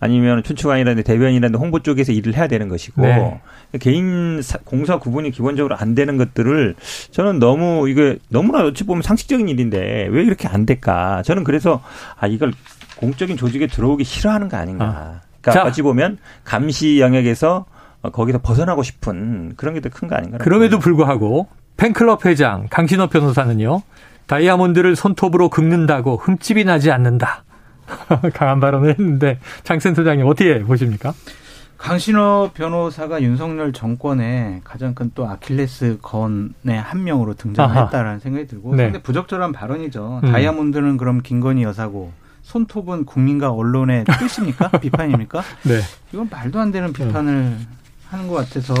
아니면 0.00 0.42
춘추관이라든지 0.42 1.04
대변이라든지 1.04 1.56
홍보 1.58 1.78
쪽에서 1.78 2.10
일을 2.10 2.34
해야 2.34 2.48
되는 2.48 2.68
것이고 2.68 3.02
네. 3.02 3.40
개인 3.78 4.40
공사 4.64 4.98
구분이 4.98 5.30
기본적으로 5.30 5.76
안 5.76 5.94
되는 5.94 6.16
것들을 6.16 6.74
저는 7.12 7.38
너무 7.38 7.88
이게 7.88 8.18
너무나 8.28 8.64
어찌 8.64 8.84
보면 8.84 9.02
상식적인 9.02 9.48
일인데 9.48 10.08
왜 10.10 10.22
이렇게 10.24 10.48
안 10.48 10.66
될까? 10.66 11.22
저는 11.24 11.44
그래서 11.44 11.82
아 12.18 12.26
이걸 12.26 12.52
공적인 12.96 13.36
조직에 13.36 13.68
들어오기 13.68 14.02
싫어하는 14.02 14.48
거 14.48 14.56
아닌가? 14.56 14.84
아. 14.86 15.20
그러니까 15.40 15.62
자. 15.62 15.68
어찌 15.68 15.82
보면 15.82 16.18
감시 16.42 16.98
영역에서 17.00 17.66
거기서 18.12 18.40
벗어나고 18.42 18.82
싶은 18.82 19.52
그런 19.56 19.74
게 19.74 19.80
더 19.80 19.88
큰 19.88 20.08
거 20.08 20.16
아닌가? 20.16 20.38
그럼에도 20.38 20.80
불구하고 20.80 21.46
팬클럽 21.76 22.26
회장 22.26 22.66
강신호 22.70 23.08
변호사는요. 23.08 23.82
다이아몬드를 24.26 24.96
손톱으로 24.96 25.48
긁는다고 25.48 26.16
흠집이 26.16 26.64
나지 26.64 26.90
않는다. 26.90 27.44
강한 28.34 28.60
발언을 28.60 28.90
했는데 28.90 29.38
장 29.64 29.78
센터장님 29.80 30.26
어떻게 30.26 30.62
보십니까? 30.62 31.12
강신호 31.76 32.50
변호사가 32.54 33.20
윤석열 33.22 33.72
정권의 33.72 34.60
가장 34.62 34.94
큰 34.94 35.10
또 35.16 35.28
아킬레스 35.28 35.98
건의 36.00 36.80
한 36.80 37.02
명으로 37.02 37.34
등장했다라는 37.34 38.20
생각이 38.20 38.46
들고 38.46 38.76
네. 38.76 38.84
근데 38.84 39.02
부적절한 39.02 39.52
발언이죠. 39.52 40.20
음. 40.22 40.32
다이아몬드는 40.32 40.96
그럼 40.96 41.20
김건희 41.22 41.64
여사고 41.64 42.12
손톱은 42.42 43.04
국민과 43.04 43.50
언론의 43.50 44.04
뜻입니까? 44.20 44.68
비판입니까? 44.78 45.42
네. 45.64 45.80
이건 46.12 46.28
말도 46.30 46.60
안 46.60 46.70
되는 46.70 46.92
비판을 46.92 47.32
음. 47.32 47.66
하는 48.08 48.28
것 48.28 48.34
같아서 48.34 48.74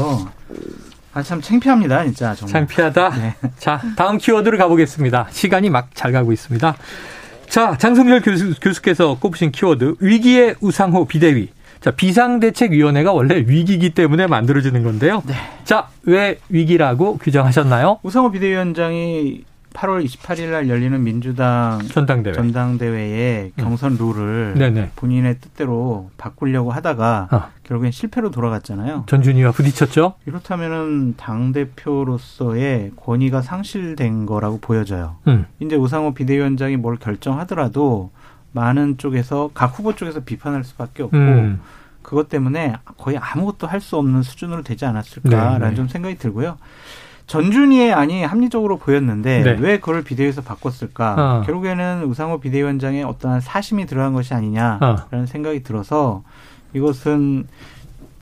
아, 1.14 1.22
참 1.22 1.40
창피합니다, 1.40 2.04
진짜. 2.04 2.34
정말. 2.34 2.52
창피하다? 2.52 3.08
네. 3.16 3.34
자, 3.58 3.80
다음 3.96 4.18
키워드를 4.18 4.56
가보겠습니다. 4.58 5.28
시간이 5.30 5.68
막 5.70 5.88
잘 5.94 6.10
가고 6.12 6.32
있습니다. 6.32 6.74
자, 7.48 7.76
장성열 7.76 8.22
교수, 8.22 8.54
교수께서 8.60 9.18
꼽으신 9.18 9.52
키워드, 9.52 9.96
위기의 10.00 10.54
우상호 10.60 11.04
비대위. 11.06 11.48
자, 11.80 11.90
비상대책위원회가 11.90 13.12
원래 13.12 13.36
위기기 13.46 13.90
때문에 13.90 14.26
만들어지는 14.26 14.84
건데요. 14.84 15.22
네. 15.26 15.34
자, 15.64 15.88
왜 16.04 16.38
위기라고 16.48 17.18
규정하셨나요? 17.18 17.98
우상호 18.02 18.30
비대위원장이 18.30 19.42
8월 19.72 20.04
28일 20.04 20.50
날 20.50 20.68
열리는 20.68 21.02
민주당 21.02 21.80
전당대회. 21.88 22.32
전당대회의 22.34 23.52
음. 23.56 23.62
경선 23.64 23.96
룰을 23.96 24.54
네네. 24.56 24.90
본인의 24.96 25.38
뜻대로 25.40 26.10
바꾸려고 26.18 26.70
하다가 26.72 27.28
어. 27.30 27.42
결국엔 27.64 27.90
실패로 27.92 28.30
돌아갔잖아요. 28.30 29.04
전준희와 29.06 29.52
부딪혔죠. 29.52 30.14
이렇다면은 30.26 31.14
당 31.16 31.52
대표로서의 31.52 32.92
권위가 32.96 33.42
상실된 33.42 34.26
거라고 34.26 34.58
보여져요. 34.60 35.16
음. 35.26 35.46
이제 35.60 35.76
우상호 35.76 36.14
비대위원장이 36.14 36.76
뭘 36.76 36.96
결정하더라도 36.96 38.10
많은 38.52 38.98
쪽에서 38.98 39.50
각 39.54 39.78
후보 39.78 39.94
쪽에서 39.94 40.20
비판할 40.20 40.62
수밖에 40.64 41.02
없고 41.04 41.16
음. 41.16 41.60
그것 42.02 42.28
때문에 42.28 42.74
거의 42.98 43.16
아무것도 43.16 43.66
할 43.66 43.80
수 43.80 43.96
없는 43.96 44.22
수준으로 44.22 44.62
되지 44.62 44.84
않았을까라는 44.84 45.60
네 45.60 45.68
네. 45.70 45.74
좀 45.74 45.88
생각이 45.88 46.16
들고요. 46.18 46.58
전준희의 47.32 47.94
안이 47.94 48.24
합리적으로 48.24 48.76
보였는데 48.76 49.42
네. 49.42 49.56
왜 49.58 49.78
그걸 49.80 50.04
비대위에서 50.04 50.42
바꿨을까? 50.42 51.14
어. 51.16 51.42
결국에는 51.46 52.04
우상호 52.04 52.40
비대위원장의 52.40 53.04
어떠한 53.04 53.40
사심이 53.40 53.86
들어간 53.86 54.12
것이 54.12 54.34
아니냐라는 54.34 54.98
어. 55.12 55.26
생각이 55.26 55.62
들어서 55.62 56.22
이것은 56.74 57.46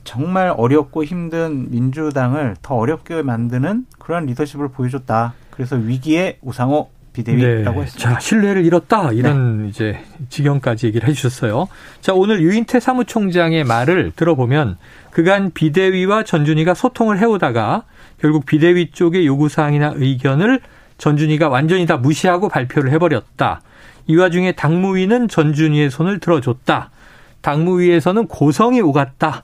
정말 0.05 0.53
어렵고 0.55 1.03
힘든 1.03 1.69
민주당을 1.71 2.55
더 2.61 2.75
어렵게 2.75 3.21
만드는 3.21 3.85
그러한 3.99 4.27
리더십을 4.27 4.69
보여줬다. 4.69 5.33
그래서 5.49 5.75
위기의 5.75 6.37
우상호 6.41 6.89
비대위라고 7.11 7.79
네. 7.79 7.83
했습니다. 7.83 8.13
자, 8.13 8.19
신뢰를 8.21 8.63
잃었다. 8.63 9.11
이런 9.11 9.63
네. 9.63 9.67
이제 9.67 9.99
지경까지 10.29 10.87
얘기를 10.87 11.09
해 11.09 11.11
주셨어요. 11.11 11.67
자, 11.99 12.13
오늘 12.13 12.41
유인태 12.41 12.79
사무총장의 12.79 13.65
말을 13.65 14.13
들어보면 14.15 14.77
그간 15.09 15.51
비대위와 15.51 16.23
전준희가 16.23 16.73
소통을 16.73 17.19
해오다가 17.19 17.83
결국 18.21 18.45
비대위 18.45 18.91
쪽의 18.91 19.25
요구사항이나 19.25 19.93
의견을 19.95 20.61
전준희가 20.99 21.49
완전히 21.49 21.87
다 21.87 21.97
무시하고 21.97 22.49
발표를 22.49 22.91
해버렸다. 22.91 23.61
이 24.05 24.15
와중에 24.15 24.51
당무위는 24.51 25.27
전준희의 25.27 25.89
손을 25.89 26.19
들어줬다. 26.19 26.91
당무위에서는 27.41 28.27
고성이 28.27 28.79
오갔다. 28.79 29.43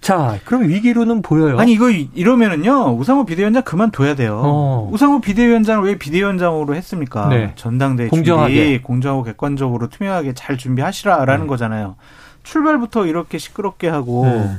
자, 0.00 0.38
그럼 0.44 0.68
위기로는 0.68 1.22
보여요. 1.22 1.58
아니 1.58 1.72
이거 1.72 1.90
이러면은요 1.90 2.94
우상호 2.94 3.24
비대위원장 3.24 3.64
그만둬야 3.64 4.14
돼요. 4.14 4.40
어. 4.44 4.88
우상호 4.92 5.20
비대위원장을 5.20 5.84
왜 5.84 5.98
비대위원장으로 5.98 6.76
했습니까? 6.76 7.28
네. 7.28 7.52
전당대회 7.56 8.08
공정하게 8.08 8.54
준비, 8.54 8.82
공정하고 8.82 9.24
객관적으로 9.24 9.88
투명하게 9.88 10.34
잘 10.34 10.58
준비하시라라는 10.58 11.44
네. 11.44 11.48
거잖아요. 11.48 11.96
출발부터 12.44 13.06
이렇게 13.06 13.38
시끄럽게 13.38 13.88
하고 13.88 14.26
네. 14.26 14.50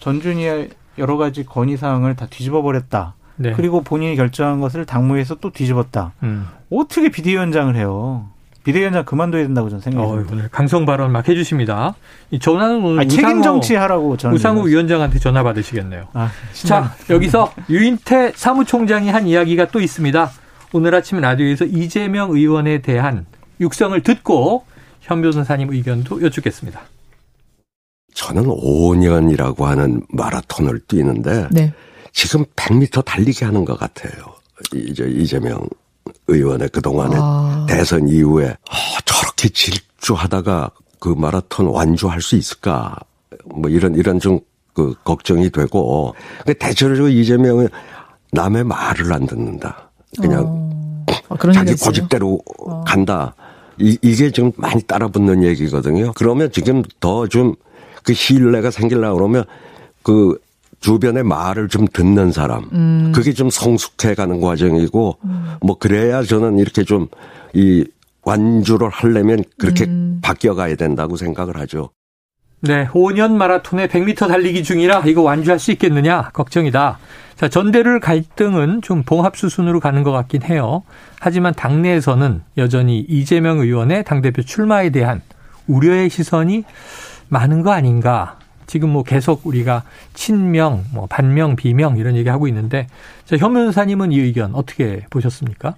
전준희의 0.00 0.70
여러 0.98 1.16
가지 1.16 1.44
건의 1.44 1.76
사항을 1.76 2.16
다 2.16 2.26
뒤집어 2.28 2.62
버렸다. 2.62 3.14
네. 3.36 3.52
그리고 3.52 3.82
본인이 3.82 4.16
결정한 4.16 4.60
것을 4.60 4.84
당무에서 4.84 5.36
또 5.36 5.50
뒤집었다. 5.50 6.12
음. 6.22 6.48
어떻게 6.70 7.08
비대위원장을 7.08 7.74
해요? 7.76 8.26
비대위원장 8.64 9.04
그만둬야 9.04 9.44
된다고 9.44 9.70
저는 9.70 9.80
생각합니다. 9.80 10.34
어, 10.34 10.48
강성 10.50 10.84
발언 10.84 11.10
막 11.12 11.26
해주십니다. 11.26 11.94
이 12.30 12.38
전화는 12.38 12.84
오늘 12.84 13.00
아니, 13.00 13.08
책임 13.08 13.40
정치하라고 13.40 14.16
저는 14.16 14.34
우상호 14.34 14.62
위원장한테 14.62 15.18
전화 15.20 15.42
받으시겠네요. 15.42 16.08
아, 16.12 16.30
자 16.52 16.94
여기서 17.08 17.52
유인태 17.70 18.32
사무총장이 18.34 19.08
한 19.08 19.26
이야기가 19.26 19.68
또 19.68 19.80
있습니다. 19.80 20.30
오늘 20.72 20.94
아침 20.94 21.20
라디오에서 21.20 21.64
이재명 21.64 22.30
의원에 22.30 22.82
대한 22.82 23.24
육성을 23.60 23.98
듣고 24.02 24.64
현 25.00 25.22
변호사님 25.22 25.72
의견도 25.72 26.22
여쭙겠습니다. 26.22 26.80
저는 28.18 28.44
5년이라고 28.44 29.62
하는 29.62 30.02
마라톤을 30.08 30.80
뛰는데 30.88 31.48
네. 31.52 31.72
지금 32.12 32.44
100m 32.56 33.04
달리기 33.04 33.44
하는 33.44 33.64
것 33.64 33.78
같아요. 33.78 34.12
이제 34.74 35.04
이재명 35.08 35.60
의원의 36.26 36.70
그동안에 36.70 37.14
아. 37.16 37.66
대선 37.68 38.08
이후에 38.08 38.46
어, 38.48 39.00
저렇게 39.04 39.48
질주하다가 39.50 40.70
그 40.98 41.10
마라톤 41.10 41.66
완주할 41.66 42.20
수 42.20 42.34
있을까? 42.36 42.96
뭐 43.44 43.70
이런 43.70 43.94
이런 43.94 44.18
좀 44.18 44.40
그 44.78 44.94
걱정이 45.02 45.50
되고 45.50 46.14
대체적으로 46.46 47.08
이재명은 47.08 47.68
남의 48.30 48.62
말을 48.62 49.12
안 49.12 49.26
듣는다. 49.26 49.90
그냥 50.20 50.44
어. 50.46 51.04
아, 51.30 51.52
자기 51.52 51.74
고집대로 51.74 52.40
어. 52.64 52.84
간다. 52.84 53.34
이, 53.80 53.98
이게 54.02 54.30
좀 54.30 54.52
많이 54.56 54.80
따라붙는 54.82 55.42
얘기거든요. 55.42 56.12
그러면 56.14 56.52
지금 56.52 56.84
더 57.00 57.26
좀 57.26 57.56
그 58.08 58.14
신뢰가 58.14 58.70
생기려고 58.70 59.16
그러면 59.16 59.44
그 60.02 60.38
주변의 60.80 61.24
말을 61.24 61.68
좀 61.68 61.86
듣는 61.92 62.32
사람. 62.32 62.68
음. 62.72 63.12
그게 63.14 63.32
좀 63.32 63.50
성숙해 63.50 64.14
가는 64.14 64.40
과정이고, 64.40 65.18
음. 65.24 65.54
뭐, 65.60 65.76
그래야 65.76 66.22
저는 66.22 66.58
이렇게 66.58 66.84
좀 66.84 67.08
이 67.54 67.84
완주를 68.24 68.88
하려면 68.90 69.42
그렇게 69.58 69.84
음. 69.84 70.18
바뀌어 70.22 70.54
가야 70.54 70.74
된다고 70.76 71.16
생각을 71.16 71.56
하죠. 71.60 71.90
네, 72.60 72.86
5년 72.88 73.32
마라톤에 73.32 73.86
100m 73.86 74.28
달리기 74.28 74.64
중이라 74.64 75.04
이거 75.06 75.22
완주할 75.22 75.58
수 75.58 75.70
있겠느냐 75.72 76.30
걱정이다. 76.32 76.98
자, 77.36 77.48
전대를 77.48 78.00
갈등은 78.00 78.82
좀 78.82 79.04
봉합 79.04 79.36
수순으로 79.36 79.78
가는 79.78 80.02
것 80.02 80.10
같긴 80.10 80.42
해요. 80.42 80.82
하지만 81.20 81.54
당내에서는 81.54 82.42
여전히 82.56 82.98
이재명 82.98 83.60
의원의 83.60 84.04
당대표 84.04 84.42
출마에 84.42 84.90
대한 84.90 85.22
우려의 85.68 86.10
시선이 86.10 86.64
많은 87.28 87.62
거 87.62 87.72
아닌가. 87.72 88.38
지금 88.66 88.90
뭐 88.90 89.02
계속 89.02 89.46
우리가 89.46 89.82
친명, 90.12 90.84
뭐 90.92 91.06
반명, 91.06 91.56
비명 91.56 91.96
이런 91.96 92.16
얘기 92.16 92.28
하고 92.28 92.46
있는데 92.48 92.86
자, 93.24 93.36
현 93.36 93.54
변호사님은 93.54 94.12
이 94.12 94.20
의견 94.20 94.54
어떻게 94.54 95.06
보셨습니까? 95.10 95.74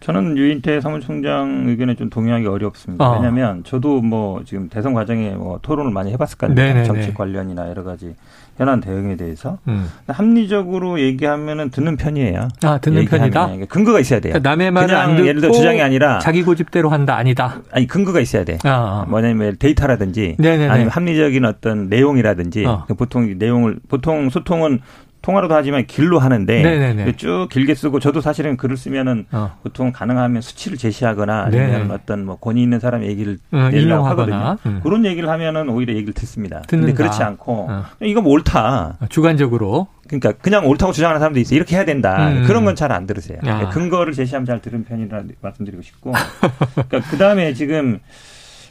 저는 0.00 0.36
유인태 0.36 0.80
사무총장 0.80 1.64
의견에 1.66 1.94
좀 1.94 2.08
동의하기 2.08 2.46
어렵습니다. 2.46 3.08
어. 3.08 3.14
왜냐하면 3.14 3.64
저도 3.64 4.00
뭐 4.00 4.42
지금 4.44 4.68
대선 4.68 4.94
과정에 4.94 5.30
뭐 5.30 5.58
토론을 5.60 5.90
많이 5.90 6.12
해봤을 6.12 6.38
거 6.38 6.46
아닙니까? 6.46 6.84
정책 6.84 7.14
관련이나 7.14 7.68
여러 7.68 7.82
가지 7.82 8.14
현안 8.56 8.80
대응에 8.80 9.16
대해서 9.16 9.58
음. 9.68 9.88
합리적으로 10.08 11.00
얘기하면은 11.00 11.70
듣는 11.70 11.96
편이에요. 11.96 12.48
아 12.64 12.78
듣는 12.78 13.04
편이다. 13.06 13.50
근거가 13.68 14.00
있어야 14.00 14.20
돼요. 14.20 14.32
그러니까 14.32 14.50
남의 14.50 14.70
말을 14.72 14.94
안 14.94 15.16
듣고 15.16 15.28
예를 15.28 15.40
들어 15.40 15.52
주장이 15.52 15.80
아니라 15.80 16.18
자기 16.18 16.42
고집대로 16.42 16.90
한다 16.90 17.16
아니다. 17.16 17.60
아니 17.72 17.86
근거가 17.86 18.20
있어야 18.20 18.44
돼. 18.44 18.58
아, 18.64 19.04
아. 19.04 19.06
뭐냐면 19.08 19.56
데이터라든지 19.58 20.36
네네네. 20.38 20.68
아니면 20.68 20.90
합리적인 20.90 21.44
어떤 21.44 21.88
내용이라든지 21.88 22.64
어. 22.66 22.84
그 22.88 22.94
보통 22.94 23.32
내용을 23.38 23.78
보통 23.88 24.28
소통은 24.30 24.80
통화로도 25.22 25.54
하지만 25.54 25.86
글로 25.86 26.18
하는데 26.18 26.62
네네네. 26.62 27.12
쭉 27.16 27.48
길게 27.50 27.74
쓰고 27.74 28.00
저도 28.00 28.20
사실은 28.20 28.56
글을 28.56 28.76
쓰면은 28.76 29.26
어. 29.32 29.56
보통 29.62 29.92
가능하면 29.92 30.40
수치를 30.42 30.78
제시하거나 30.78 31.42
아니면 31.46 31.70
네네. 31.70 31.94
어떤 31.94 32.24
뭐 32.24 32.36
권위 32.36 32.62
있는 32.62 32.80
사람 32.80 33.04
얘기를 33.04 33.38
어, 33.52 33.68
내려고 33.70 34.06
하거든요. 34.08 34.56
음. 34.66 34.80
그런 34.82 35.04
얘기를 35.04 35.28
하면은 35.28 35.68
오히려 35.68 35.94
얘기를 35.94 36.14
듣습니다. 36.14 36.62
듣는다. 36.62 36.86
근데 36.86 36.92
그렇지 36.96 37.22
않고 37.22 37.66
어. 37.70 37.84
이거 38.02 38.20
뭐 38.20 38.32
옳다. 38.32 38.96
아, 39.00 39.06
주관적으로. 39.08 39.88
그러니까 40.06 40.32
그냥 40.32 40.66
옳다고 40.66 40.92
주장하는 40.92 41.18
사람도 41.20 41.38
있어요. 41.40 41.56
이렇게 41.56 41.76
해야 41.76 41.84
된다. 41.84 42.30
음. 42.30 42.44
그런 42.46 42.64
건 42.64 42.74
잘 42.74 42.92
안 42.92 43.06
들으세요. 43.06 43.38
아. 43.44 43.68
근거를 43.70 44.12
제시하면 44.14 44.46
잘 44.46 44.60
들은 44.62 44.84
편이라 44.84 45.22
말씀드리고 45.42 45.82
싶고. 45.82 46.12
그러니까 46.88 47.10
그 47.10 47.18
다음에 47.18 47.52
지금 47.52 47.98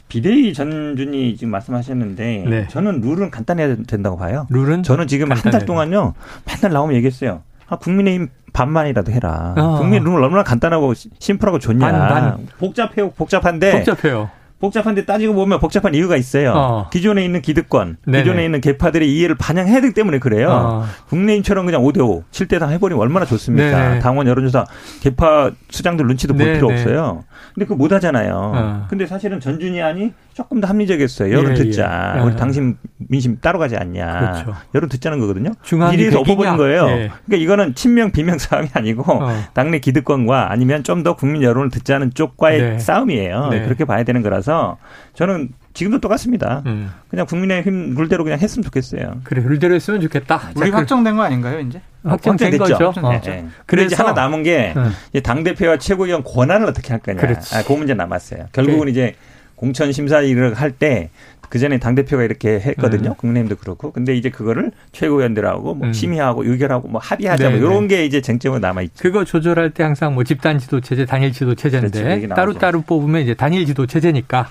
비대위 0.08 0.54
전준이 0.54 1.36
지금 1.36 1.50
말씀하셨는데 1.50 2.44
네. 2.48 2.66
저는 2.68 3.00
룰은 3.00 3.30
간단해야 3.30 3.76
된다고 3.86 4.16
봐요. 4.16 4.46
룰은 4.50 4.82
저는 4.82 5.06
지금 5.06 5.30
한 5.32 5.50
달 5.50 5.64
동안요 5.66 6.14
맨날 6.46 6.72
나오면 6.72 6.96
얘기했어요. 6.96 7.42
아, 7.68 7.76
국민의힘 7.76 8.28
반만이라도 8.54 9.12
해라. 9.12 9.54
어. 9.58 9.76
국민 9.78 10.02
룰 10.04 10.22
얼마나 10.22 10.42
간단하고 10.42 10.94
심플하고 10.94 11.58
좋냐. 11.58 11.90
반, 11.90 12.08
반. 12.08 12.46
복잡해요, 12.58 13.10
복잡한데. 13.10 13.72
복잡해요. 13.84 14.30
복잡한데 14.60 15.04
따지고 15.04 15.34
보면 15.34 15.60
복잡한 15.60 15.94
이유가 15.94 16.16
있어요. 16.16 16.52
어. 16.54 16.88
기존에 16.90 17.24
있는 17.24 17.40
기득권, 17.42 17.98
네네. 18.06 18.18
기존에 18.22 18.44
있는 18.44 18.60
개파들의 18.60 19.08
이해를 19.12 19.36
반영해야 19.36 19.80
되기 19.80 19.94
때문에 19.94 20.18
그래요. 20.18 20.50
어. 20.50 20.84
국내인처럼 21.08 21.64
그냥 21.64 21.82
5대5, 21.82 22.24
7대4 22.32 22.70
해버리면 22.70 23.00
얼마나 23.00 23.24
좋습니까? 23.24 23.88
네네. 23.88 24.00
당원 24.00 24.26
여론조사, 24.26 24.66
개파 25.00 25.52
수장들 25.70 26.06
눈치도 26.06 26.34
볼 26.34 26.44
네네. 26.44 26.58
필요 26.58 26.68
없어요. 26.68 27.24
근데 27.54 27.66
그거 27.66 27.76
못 27.76 27.92
하잖아요. 27.92 28.52
어. 28.54 28.86
근데 28.88 29.06
사실은 29.06 29.38
전준이 29.38 29.80
아니 29.80 30.12
조금 30.38 30.60
더 30.60 30.68
합리적이었어요. 30.68 31.34
여론 31.36 31.50
예, 31.50 31.54
듣자. 31.56 32.14
예. 32.16 32.20
우리 32.20 32.36
당신 32.36 32.76
민심 32.98 33.40
따로 33.40 33.58
가지 33.58 33.76
않냐. 33.76 34.20
그렇죠. 34.20 34.54
여론 34.72 34.88
듣자는 34.88 35.18
거거든요. 35.18 35.50
미리에서 35.90 36.20
엎어버린 36.20 36.56
거예요. 36.56 36.86
예. 36.90 37.10
그러니까 37.26 37.42
이거는 37.42 37.74
친명 37.74 38.12
비명 38.12 38.38
싸움이 38.38 38.68
아니고 38.72 39.02
어. 39.12 39.32
당내 39.52 39.80
기득권과 39.80 40.52
아니면 40.52 40.84
좀 40.84 41.02
더 41.02 41.16
국민 41.16 41.42
여론을 41.42 41.70
듣자는 41.70 42.14
쪽과의 42.14 42.60
네. 42.60 42.78
싸움이에요. 42.78 43.48
네. 43.50 43.62
그렇게 43.64 43.84
봐야 43.84 44.04
되는 44.04 44.22
거라서 44.22 44.78
저는 45.14 45.48
지금도 45.74 45.98
똑같습니다. 45.98 46.62
음. 46.66 46.92
그냥 47.08 47.26
국민의힘 47.26 47.96
룰대로 47.96 48.22
그냥 48.22 48.38
했으면 48.38 48.62
좋겠어요. 48.62 49.22
그래 49.24 49.42
룰대로 49.44 49.74
했으면 49.74 50.00
좋겠다. 50.00 50.50
우리 50.54 50.70
확정된 50.70 51.16
거 51.16 51.22
아닌가요 51.22 51.58
이제? 51.58 51.80
확정된 52.04 52.52
됐죠. 52.52 52.62
거죠. 52.78 52.92
어. 53.02 53.20
네. 53.24 53.46
그래서 53.66 53.86
이제 53.86 53.96
하나 53.96 54.12
남은 54.12 54.44
게 54.44 54.72
음. 54.76 54.92
당 55.24 55.42
대표와 55.42 55.78
최고위원 55.78 56.22
권한을 56.22 56.68
어떻게 56.68 56.90
할 56.92 57.00
거냐. 57.00 57.20
아, 57.20 57.62
그 57.66 57.72
문제 57.72 57.94
남았어요. 57.94 58.46
결국은 58.52 58.84
그 58.84 58.90
이제 58.90 59.14
공천 59.58 59.92
심사 59.92 60.20
일을 60.20 60.54
할때 60.54 61.10
그 61.48 61.58
전에 61.58 61.78
당 61.78 61.94
대표가 61.94 62.22
이렇게 62.22 62.60
했거든요. 62.60 63.10
음. 63.10 63.14
국민의힘도 63.14 63.56
그렇고. 63.56 63.90
근데 63.90 64.14
이제 64.14 64.28
그거를 64.30 64.70
최고위원들하고 64.92 65.74
뭐 65.74 65.88
음. 65.88 65.92
심의하고 65.92 66.44
의결하고 66.44 66.88
뭐 66.88 67.00
합의하자 67.02 67.50
뭐 67.50 67.58
이런 67.58 67.88
게 67.88 68.04
이제 68.04 68.20
쟁점으로 68.20 68.60
남아 68.60 68.82
있죠. 68.82 69.02
그거 69.02 69.24
조절할 69.24 69.70
때 69.70 69.82
항상 69.82 70.14
뭐 70.14 70.24
집단 70.24 70.58
지도 70.58 70.80
체제, 70.80 71.06
단일 71.06 71.32
지도 71.32 71.54
체제인데 71.54 72.20
그렇죠. 72.20 72.34
따로 72.34 72.52
따로 72.54 72.82
뽑으면 72.82 73.22
이제 73.22 73.34
단일 73.34 73.64
지도 73.64 73.86
체제니까 73.86 74.50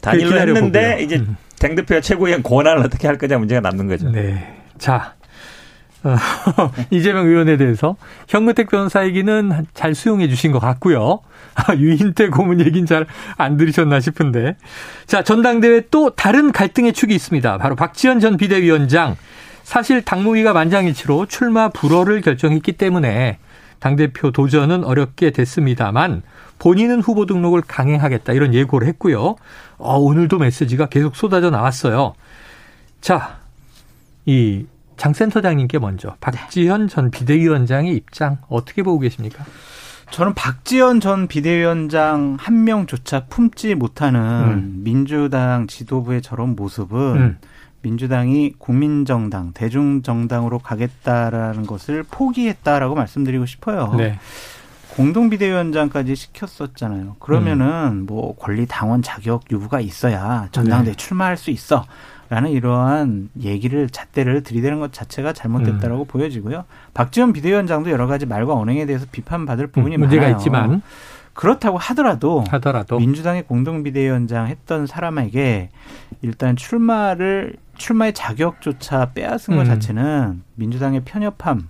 단일로 0.00 0.38
했는데 0.38 1.00
이제 1.02 1.16
음. 1.16 1.36
당 1.58 1.74
대표가 1.74 2.00
최고위원 2.00 2.42
권한을 2.44 2.84
어떻게 2.84 3.08
할 3.08 3.18
거냐 3.18 3.38
문제가 3.38 3.60
남는 3.60 3.88
거죠. 3.88 4.08
네. 4.10 4.54
자, 4.78 5.14
어, 5.17 5.17
이재명 6.90 7.26
의원에 7.26 7.56
대해서 7.56 7.96
현근택 8.28 8.70
변호사 8.70 9.04
얘기는 9.04 9.66
잘 9.74 9.94
수용해 9.94 10.28
주신 10.28 10.52
것 10.52 10.58
같고요. 10.58 11.20
아, 11.54 11.74
유인태 11.76 12.28
고문 12.28 12.60
얘기는 12.60 12.86
잘 12.86 13.06
안 13.36 13.56
들으셨나 13.56 14.00
싶은데. 14.00 14.56
자, 15.06 15.22
전당대회 15.22 15.84
또 15.90 16.10
다른 16.10 16.52
갈등의 16.52 16.92
축이 16.92 17.14
있습니다. 17.14 17.58
바로 17.58 17.76
박지원 17.76 18.20
전 18.20 18.36
비대위원장. 18.36 19.16
사실 19.62 20.02
당무위가 20.02 20.52
만장일치로 20.52 21.26
출마 21.26 21.68
불허를 21.68 22.22
결정했기 22.22 22.72
때문에 22.72 23.38
당대표 23.80 24.30
도전은 24.30 24.82
어렵게 24.82 25.30
됐습니다만 25.30 26.22
본인은 26.58 27.00
후보 27.00 27.26
등록을 27.26 27.62
강행하겠다 27.62 28.32
이런 28.32 28.54
예고를 28.54 28.88
했고요. 28.88 29.36
어, 29.76 29.98
오늘도 29.98 30.38
메시지가 30.38 30.86
계속 30.86 31.16
쏟아져 31.16 31.50
나왔어요. 31.50 32.14
자, 33.00 33.38
이 34.26 34.64
장 34.98 35.14
센터장님께 35.14 35.78
먼저 35.78 36.16
박지현 36.20 36.88
전 36.88 37.10
비대위원장의 37.10 37.94
입장 37.94 38.38
어떻게 38.48 38.82
보고 38.82 38.98
계십니까? 38.98 39.44
저는 40.10 40.34
박지원 40.34 41.00
전 41.00 41.28
비대위원장 41.28 42.36
한 42.40 42.64
명조차 42.64 43.26
품지 43.26 43.74
못하는 43.74 44.20
음. 44.20 44.80
민주당 44.82 45.66
지도부의 45.66 46.22
저런 46.22 46.56
모습은 46.56 46.98
음. 47.16 47.38
민주당이 47.82 48.54
국민정당, 48.58 49.52
대중정당으로 49.52 50.58
가겠다라는 50.58 51.66
것을 51.66 52.04
포기했다라고 52.10 52.94
말씀드리고 52.94 53.46
싶어요. 53.46 53.94
네. 53.96 54.18
공동비대위원장까지 54.96 56.16
시켰었잖아요. 56.16 57.16
그러면은 57.20 57.66
음. 57.66 58.06
뭐 58.06 58.34
권리 58.34 58.66
당원 58.66 59.02
자격 59.02 59.44
유무가 59.52 59.78
있어야 59.80 60.48
전당대회 60.50 60.94
네. 60.94 60.96
출마할 60.96 61.36
수 61.36 61.52
있어. 61.52 61.86
라는 62.30 62.50
이러한 62.50 63.30
얘기를 63.40 63.88
잣대를 63.88 64.42
들이대는 64.42 64.80
것 64.80 64.92
자체가 64.92 65.32
잘못됐다라고 65.32 66.02
음. 66.02 66.06
보여지고요. 66.06 66.64
박지원 66.92 67.32
비대위원장도 67.32 67.90
여러 67.90 68.06
가지 68.06 68.26
말과 68.26 68.54
언행에 68.54 68.84
대해서 68.84 69.06
비판받을 69.10 69.68
부분이 69.68 69.96
음, 69.96 70.00
문제가 70.00 70.22
많아요. 70.22 70.36
있지만 70.36 70.82
그렇다고 71.32 71.78
하더라도, 71.78 72.44
하더라도 72.48 72.98
민주당의 72.98 73.44
공동 73.44 73.82
비대위원장 73.82 74.48
했던 74.48 74.86
사람에게 74.86 75.70
일단 76.20 76.56
출마를 76.56 77.54
출마의 77.76 78.12
자격조차 78.12 79.12
빼앗은 79.14 79.56
것 79.56 79.62
음. 79.62 79.64
자체는 79.64 80.42
민주당의 80.56 81.02
편협함 81.04 81.68